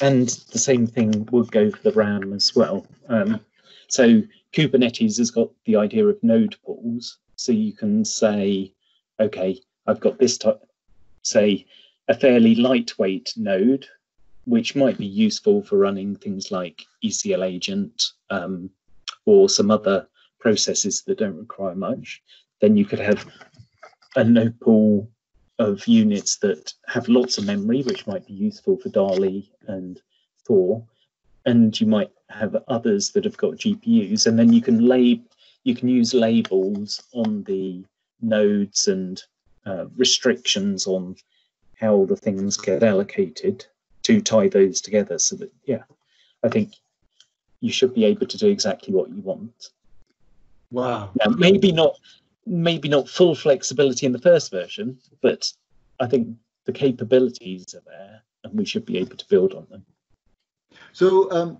and 0.00 0.28
the 0.52 0.58
same 0.58 0.86
thing 0.86 1.26
would 1.30 1.50
go 1.50 1.70
for 1.70 1.82
the 1.82 1.92
RAM 1.92 2.32
as 2.32 2.54
well. 2.54 2.86
Um, 3.08 3.40
so 3.88 4.22
Kubernetes 4.52 5.18
has 5.18 5.30
got 5.30 5.50
the 5.64 5.76
idea 5.76 6.06
of 6.06 6.22
node 6.22 6.56
pools, 6.64 7.18
so 7.36 7.52
you 7.52 7.72
can 7.72 8.04
say, 8.04 8.72
okay, 9.20 9.60
I've 9.86 10.00
got 10.00 10.18
this 10.18 10.36
type, 10.36 10.62
say 11.22 11.66
a 12.08 12.14
fairly 12.14 12.54
lightweight 12.54 13.32
node, 13.36 13.86
which 14.44 14.76
might 14.76 14.98
be 14.98 15.06
useful 15.06 15.62
for 15.62 15.78
running 15.78 16.14
things 16.16 16.50
like 16.50 16.84
ECL 17.04 17.44
agent 17.44 18.12
um, 18.30 18.70
or 19.24 19.48
some 19.48 19.70
other 19.70 20.06
processes 20.38 21.02
that 21.02 21.18
don't 21.18 21.36
require 21.36 21.74
much. 21.74 22.22
Then 22.60 22.76
you 22.76 22.84
could 22.84 23.00
have 23.00 23.26
a 24.14 24.24
node 24.24 24.58
pool 24.60 25.10
of 25.58 25.86
units 25.86 26.36
that 26.36 26.72
have 26.86 27.08
lots 27.08 27.38
of 27.38 27.46
memory, 27.46 27.82
which 27.82 28.06
might 28.06 28.26
be 28.26 28.34
useful 28.34 28.76
for 28.76 28.88
DALI 28.90 29.50
and 29.66 30.00
Thor. 30.44 30.84
And 31.44 31.78
you 31.80 31.86
might 31.86 32.10
have 32.28 32.56
others 32.68 33.10
that 33.12 33.24
have 33.24 33.36
got 33.36 33.54
GPUs, 33.54 34.26
and 34.26 34.38
then 34.38 34.52
you 34.52 34.60
can 34.60 34.86
lab 34.86 35.20
you 35.64 35.74
can 35.74 35.88
use 35.88 36.14
labels 36.14 37.02
on 37.12 37.42
the 37.42 37.84
nodes 38.20 38.86
and 38.86 39.20
uh, 39.64 39.86
restrictions 39.96 40.86
on 40.86 41.16
how 41.78 42.04
the 42.06 42.16
things 42.16 42.56
get 42.56 42.82
allocated 42.82 43.66
to 44.02 44.20
tie 44.20 44.48
those 44.48 44.80
together 44.80 45.18
so 45.18 45.36
that 45.36 45.52
yeah 45.64 45.82
i 46.44 46.48
think 46.48 46.74
you 47.60 47.72
should 47.72 47.94
be 47.94 48.04
able 48.04 48.26
to 48.26 48.38
do 48.38 48.48
exactly 48.48 48.94
what 48.94 49.08
you 49.08 49.20
want. 49.22 49.70
Wow. 50.70 51.10
Now, 51.18 51.32
maybe 51.32 51.72
not 51.72 51.96
maybe 52.46 52.88
not 52.88 53.08
full 53.08 53.34
flexibility 53.34 54.06
in 54.06 54.12
the 54.12 54.20
first 54.20 54.52
version 54.52 54.96
but 55.20 55.52
i 55.98 56.06
think 56.06 56.28
the 56.64 56.72
capabilities 56.72 57.74
are 57.74 57.82
there 57.84 58.22
and 58.44 58.56
we 58.56 58.64
should 58.64 58.86
be 58.86 58.98
able 58.98 59.16
to 59.16 59.26
build 59.28 59.52
on 59.52 59.66
them. 59.68 59.84
So 60.92 61.30
um, 61.32 61.58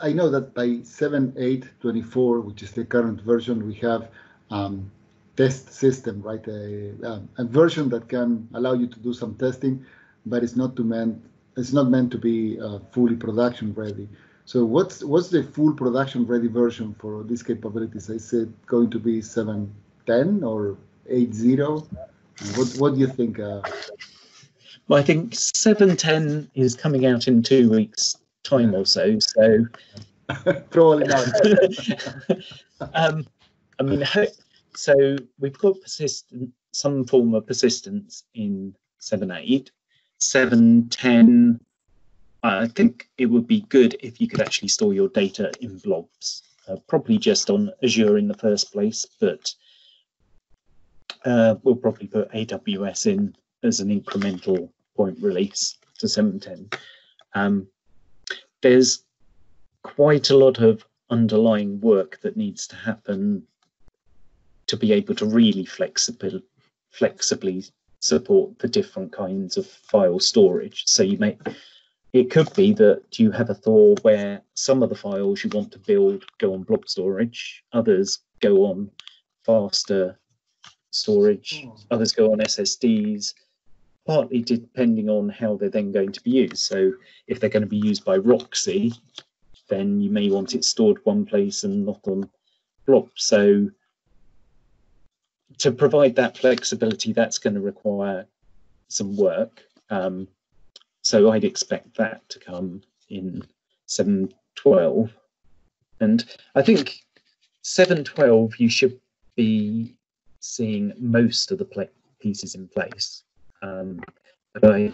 i 0.00 0.12
know 0.12 0.30
that 0.30 0.54
by 0.54 0.68
7.8.24 0.68 2.44
which 2.44 2.62
is 2.62 2.70
the 2.70 2.84
current 2.84 3.20
version 3.22 3.66
we 3.66 3.74
have 3.74 4.10
um, 4.50 4.90
test 5.38 5.72
system, 5.72 6.20
right? 6.20 6.44
A, 6.48 7.22
a, 7.38 7.44
version 7.44 7.88
that 7.90 8.08
can 8.08 8.48
allow 8.54 8.72
you 8.72 8.88
to 8.88 8.98
do 8.98 9.12
some 9.14 9.36
testing, 9.36 9.86
but 10.26 10.42
it's 10.42 10.56
not 10.56 10.74
to 10.74 10.82
meant 10.82 11.14
it's 11.56 11.72
not 11.72 11.88
meant 11.88 12.10
to 12.10 12.18
be 12.18 12.60
uh, 12.60 12.80
fully 12.90 13.14
production 13.14 13.72
ready. 13.74 14.08
So 14.46 14.64
what's 14.64 15.04
what's 15.04 15.28
the 15.28 15.44
full 15.44 15.72
production 15.74 16.26
ready 16.26 16.48
version 16.48 16.96
for 16.98 17.22
these 17.22 17.44
capabilities? 17.44 18.10
Is 18.10 18.32
it 18.32 18.50
going 18.66 18.90
to 18.90 18.98
be 18.98 19.20
7.10 19.20 20.42
or 20.42 20.76
8.0? 21.08 21.86
What 22.56 22.68
what 22.80 22.94
do 22.94 23.00
you 23.00 23.06
think? 23.06 23.38
Uh... 23.38 23.62
Well, 24.88 24.98
I 24.98 25.04
think 25.04 25.34
7.10 25.34 26.50
is 26.54 26.74
coming 26.74 27.06
out 27.06 27.28
in 27.28 27.44
two 27.44 27.70
weeks' 27.70 28.16
time 28.42 28.74
or 28.74 28.86
so. 28.86 29.18
So 29.20 29.66
probably 30.70 31.06
not. 31.06 31.26
um, 32.94 33.24
I 33.78 33.82
mean, 33.84 34.02
so 34.78 35.16
we've 35.40 35.58
got 35.58 35.80
persistent, 35.80 36.52
some 36.70 37.04
form 37.04 37.34
of 37.34 37.48
persistence 37.48 38.22
in 38.34 38.76
7.8. 39.00 39.70
7.10, 40.20 41.58
I 42.44 42.68
think 42.68 43.08
it 43.18 43.26
would 43.26 43.48
be 43.48 43.62
good 43.62 43.96
if 43.98 44.20
you 44.20 44.28
could 44.28 44.40
actually 44.40 44.68
store 44.68 44.94
your 44.94 45.08
data 45.08 45.50
in 45.60 45.78
blobs, 45.78 46.44
uh, 46.68 46.76
probably 46.86 47.18
just 47.18 47.50
on 47.50 47.72
Azure 47.82 48.18
in 48.18 48.28
the 48.28 48.34
first 48.34 48.72
place, 48.72 49.04
but 49.20 49.52
uh, 51.24 51.56
we'll 51.64 51.74
probably 51.74 52.06
put 52.06 52.30
AWS 52.30 53.06
in 53.06 53.34
as 53.64 53.80
an 53.80 53.88
incremental 53.88 54.70
point 54.96 55.18
release 55.20 55.76
to 55.98 56.06
7.10. 56.06 56.72
Um, 57.34 57.66
there's 58.60 59.02
quite 59.82 60.30
a 60.30 60.36
lot 60.36 60.60
of 60.60 60.84
underlying 61.10 61.80
work 61.80 62.20
that 62.20 62.36
needs 62.36 62.68
to 62.68 62.76
happen 62.76 63.44
to 64.68 64.76
be 64.76 64.92
able 64.92 65.14
to 65.16 65.26
really 65.26 65.64
flexible, 65.64 66.40
flexibly 66.90 67.64
support 68.00 68.58
the 68.58 68.68
different 68.68 69.12
kinds 69.12 69.56
of 69.56 69.66
file 69.66 70.20
storage. 70.20 70.84
So 70.86 71.02
you 71.02 71.18
may, 71.18 71.36
it 72.12 72.30
could 72.30 72.52
be 72.54 72.72
that 72.74 73.18
you 73.18 73.30
have 73.32 73.50
a 73.50 73.54
Thor 73.54 73.96
where 74.02 74.42
some 74.54 74.82
of 74.82 74.88
the 74.88 74.94
files 74.94 75.42
you 75.42 75.50
want 75.52 75.72
to 75.72 75.78
build 75.78 76.24
go 76.38 76.54
on 76.54 76.62
blob 76.62 76.88
storage, 76.88 77.64
others 77.72 78.20
go 78.40 78.66
on 78.66 78.90
faster 79.44 80.18
storage, 80.90 81.64
oh. 81.66 81.76
others 81.90 82.12
go 82.12 82.32
on 82.32 82.38
SSDs, 82.38 83.34
partly 84.06 84.40
depending 84.42 85.08
on 85.08 85.28
how 85.28 85.56
they're 85.56 85.68
then 85.68 85.92
going 85.92 86.12
to 86.12 86.22
be 86.22 86.30
used. 86.30 86.58
So 86.58 86.92
if 87.26 87.40
they're 87.40 87.50
going 87.50 87.62
to 87.62 87.68
be 87.68 87.76
used 87.76 88.04
by 88.04 88.16
Roxie, 88.16 88.92
then 89.68 90.00
you 90.00 90.10
may 90.10 90.30
want 90.30 90.54
it 90.54 90.64
stored 90.64 90.98
one 91.04 91.26
place 91.26 91.64
and 91.64 91.84
not 91.84 92.00
on 92.06 92.30
blob. 92.86 93.10
So 93.16 93.68
to 95.58 95.72
provide 95.72 96.16
that 96.16 96.38
flexibility, 96.38 97.12
that's 97.12 97.38
going 97.38 97.54
to 97.54 97.60
require 97.60 98.26
some 98.88 99.16
work. 99.16 99.62
Um, 99.90 100.28
so 101.02 101.30
I'd 101.30 101.44
expect 101.44 101.96
that 101.96 102.28
to 102.30 102.38
come 102.38 102.82
in 103.08 103.42
712. 103.86 105.10
And 106.00 106.24
I 106.54 106.62
think 106.62 107.00
712, 107.62 108.56
you 108.58 108.68
should 108.68 109.00
be 109.36 109.94
seeing 110.40 110.92
most 110.98 111.50
of 111.50 111.58
the 111.58 111.88
pieces 112.20 112.54
in 112.54 112.68
place. 112.68 113.24
Um, 113.62 114.00
I, 114.62 114.92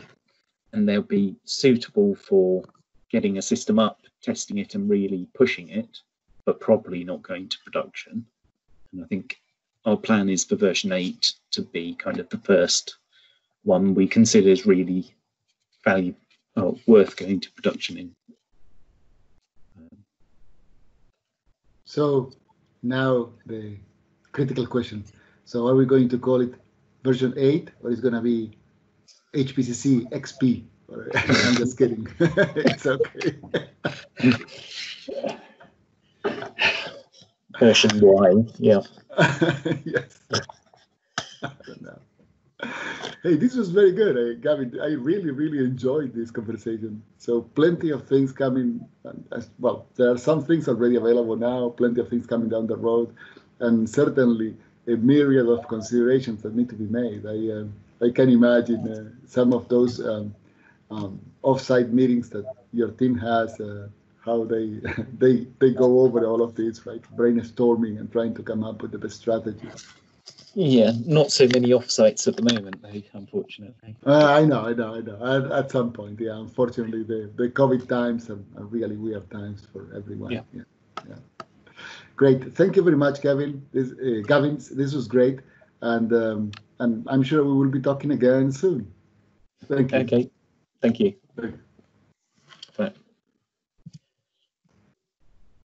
and 0.72 0.88
they'll 0.88 1.02
be 1.02 1.36
suitable 1.44 2.14
for 2.14 2.64
getting 3.10 3.38
a 3.38 3.42
system 3.42 3.78
up, 3.78 4.00
testing 4.22 4.58
it, 4.58 4.74
and 4.74 4.88
really 4.88 5.28
pushing 5.34 5.68
it, 5.68 5.98
but 6.44 6.60
probably 6.60 7.04
not 7.04 7.22
going 7.22 7.48
to 7.48 7.58
production. 7.64 8.24
And 8.92 9.04
I 9.04 9.06
think 9.06 9.40
our 9.84 9.96
plan 9.96 10.28
is 10.28 10.44
for 10.44 10.56
version 10.56 10.92
8 10.92 11.32
to 11.52 11.62
be 11.62 11.94
kind 11.94 12.18
of 12.18 12.28
the 12.30 12.38
first 12.38 12.96
one 13.62 13.94
we 13.94 14.06
consider 14.06 14.50
is 14.50 14.66
really 14.66 15.14
value 15.84 16.14
or 16.56 16.76
worth 16.86 17.16
going 17.16 17.40
to 17.40 17.50
production 17.52 17.98
in. 17.98 18.14
So 21.84 22.32
now 22.82 23.30
the 23.46 23.76
critical 24.32 24.66
question. 24.66 25.04
So 25.44 25.68
are 25.68 25.74
we 25.74 25.84
going 25.86 26.08
to 26.08 26.18
call 26.18 26.40
it 26.40 26.54
version 27.02 27.34
8 27.36 27.70
or 27.82 27.90
is 27.90 28.00
going 28.00 28.14
to 28.14 28.20
be 28.20 28.52
HPCC 29.34 30.10
XP? 30.10 30.64
I'm 31.14 31.56
just 31.56 31.78
kidding. 31.78 32.06
it's 32.20 32.86
okay. 32.86 33.36
Version 37.58 38.00
Y, 38.00 38.32
yeah. 38.58 38.80
yes. 39.84 40.18
Hey, 43.22 43.36
this 43.36 43.54
was 43.54 43.70
very 43.70 43.92
good, 43.92 44.16
uh, 44.16 44.38
Gavin. 44.40 44.78
I 44.80 44.92
really, 44.94 45.30
really 45.30 45.58
enjoyed 45.58 46.12
this 46.14 46.30
conversation. 46.30 47.02
So, 47.18 47.42
plenty 47.42 47.90
of 47.90 48.06
things 48.06 48.32
coming. 48.32 48.86
As, 49.32 49.50
well, 49.58 49.86
there 49.96 50.10
are 50.10 50.18
some 50.18 50.44
things 50.44 50.68
already 50.68 50.96
available 50.96 51.36
now, 51.36 51.70
plenty 51.70 52.00
of 52.00 52.08
things 52.08 52.26
coming 52.26 52.48
down 52.48 52.66
the 52.66 52.76
road, 52.76 53.14
and 53.60 53.88
certainly 53.88 54.54
a 54.86 54.96
myriad 54.96 55.46
of 55.48 55.66
considerations 55.68 56.42
that 56.42 56.54
need 56.54 56.68
to 56.68 56.74
be 56.74 56.84
made. 56.86 57.24
I, 57.26 57.38
uh, 57.60 58.06
I 58.06 58.10
can 58.12 58.28
imagine 58.28 58.86
uh, 58.88 59.26
some 59.26 59.52
of 59.54 59.68
those 59.68 60.04
um, 60.04 60.34
um, 60.90 61.18
offsite 61.42 61.90
meetings 61.90 62.28
that 62.30 62.44
your 62.72 62.90
team 62.90 63.16
has, 63.18 63.58
uh, 63.60 63.88
how 64.24 64.44
they, 64.44 64.80
they, 65.18 65.46
they 65.60 65.72
go 65.72 66.00
over 66.00 66.26
all 66.26 66.42
of 66.42 66.54
this, 66.54 66.86
right? 66.86 67.02
Brainstorming 67.16 67.98
and 67.98 68.10
trying 68.10 68.34
to 68.34 68.42
come 68.42 68.64
up 68.64 68.82
with 68.82 68.92
the 68.92 68.98
best 68.98 69.20
strategy. 69.20 69.68
Yeah, 70.56 70.92
not 71.04 71.32
so 71.32 71.48
many 71.52 71.70
offsites 71.70 72.28
at 72.28 72.36
the 72.36 72.54
moment, 72.54 72.80
though, 72.80 73.02
unfortunately. 73.14 73.96
Uh, 74.06 74.26
I 74.26 74.44
know, 74.44 74.66
I 74.66 74.72
know, 74.72 74.94
I 74.94 75.00
know. 75.00 75.46
At, 75.46 75.50
at, 75.50 75.70
some 75.70 75.92
point, 75.92 76.20
yeah. 76.20 76.38
Unfortunately, 76.38 77.02
the, 77.02 77.28
the 77.34 77.48
COVID 77.48 77.88
times 77.88 78.30
are, 78.30 78.38
are 78.56 78.64
really 78.64 78.96
weird 78.96 79.28
times 79.30 79.66
for 79.72 79.88
everyone. 79.96 80.30
Yeah. 80.30 80.42
yeah. 80.52 80.62
yeah. 81.08 81.16
Great. 82.14 82.54
Thank 82.54 82.76
you 82.76 82.82
very 82.82 82.96
much, 82.96 83.20
Kevin. 83.20 83.66
This, 83.72 83.90
uh, 83.92 84.22
Gavin, 84.28 84.60
this 84.70 84.94
was 84.94 85.08
great, 85.08 85.40
and 85.82 86.12
um, 86.12 86.52
and 86.78 87.04
I'm 87.08 87.24
sure 87.24 87.44
we 87.44 87.52
will 87.52 87.70
be 87.70 87.80
talking 87.80 88.12
again 88.12 88.52
soon. 88.52 88.92
Thank 89.64 89.90
you. 89.90 89.98
Okay. 89.98 90.30
Thank 90.80 91.00
you. 91.00 91.14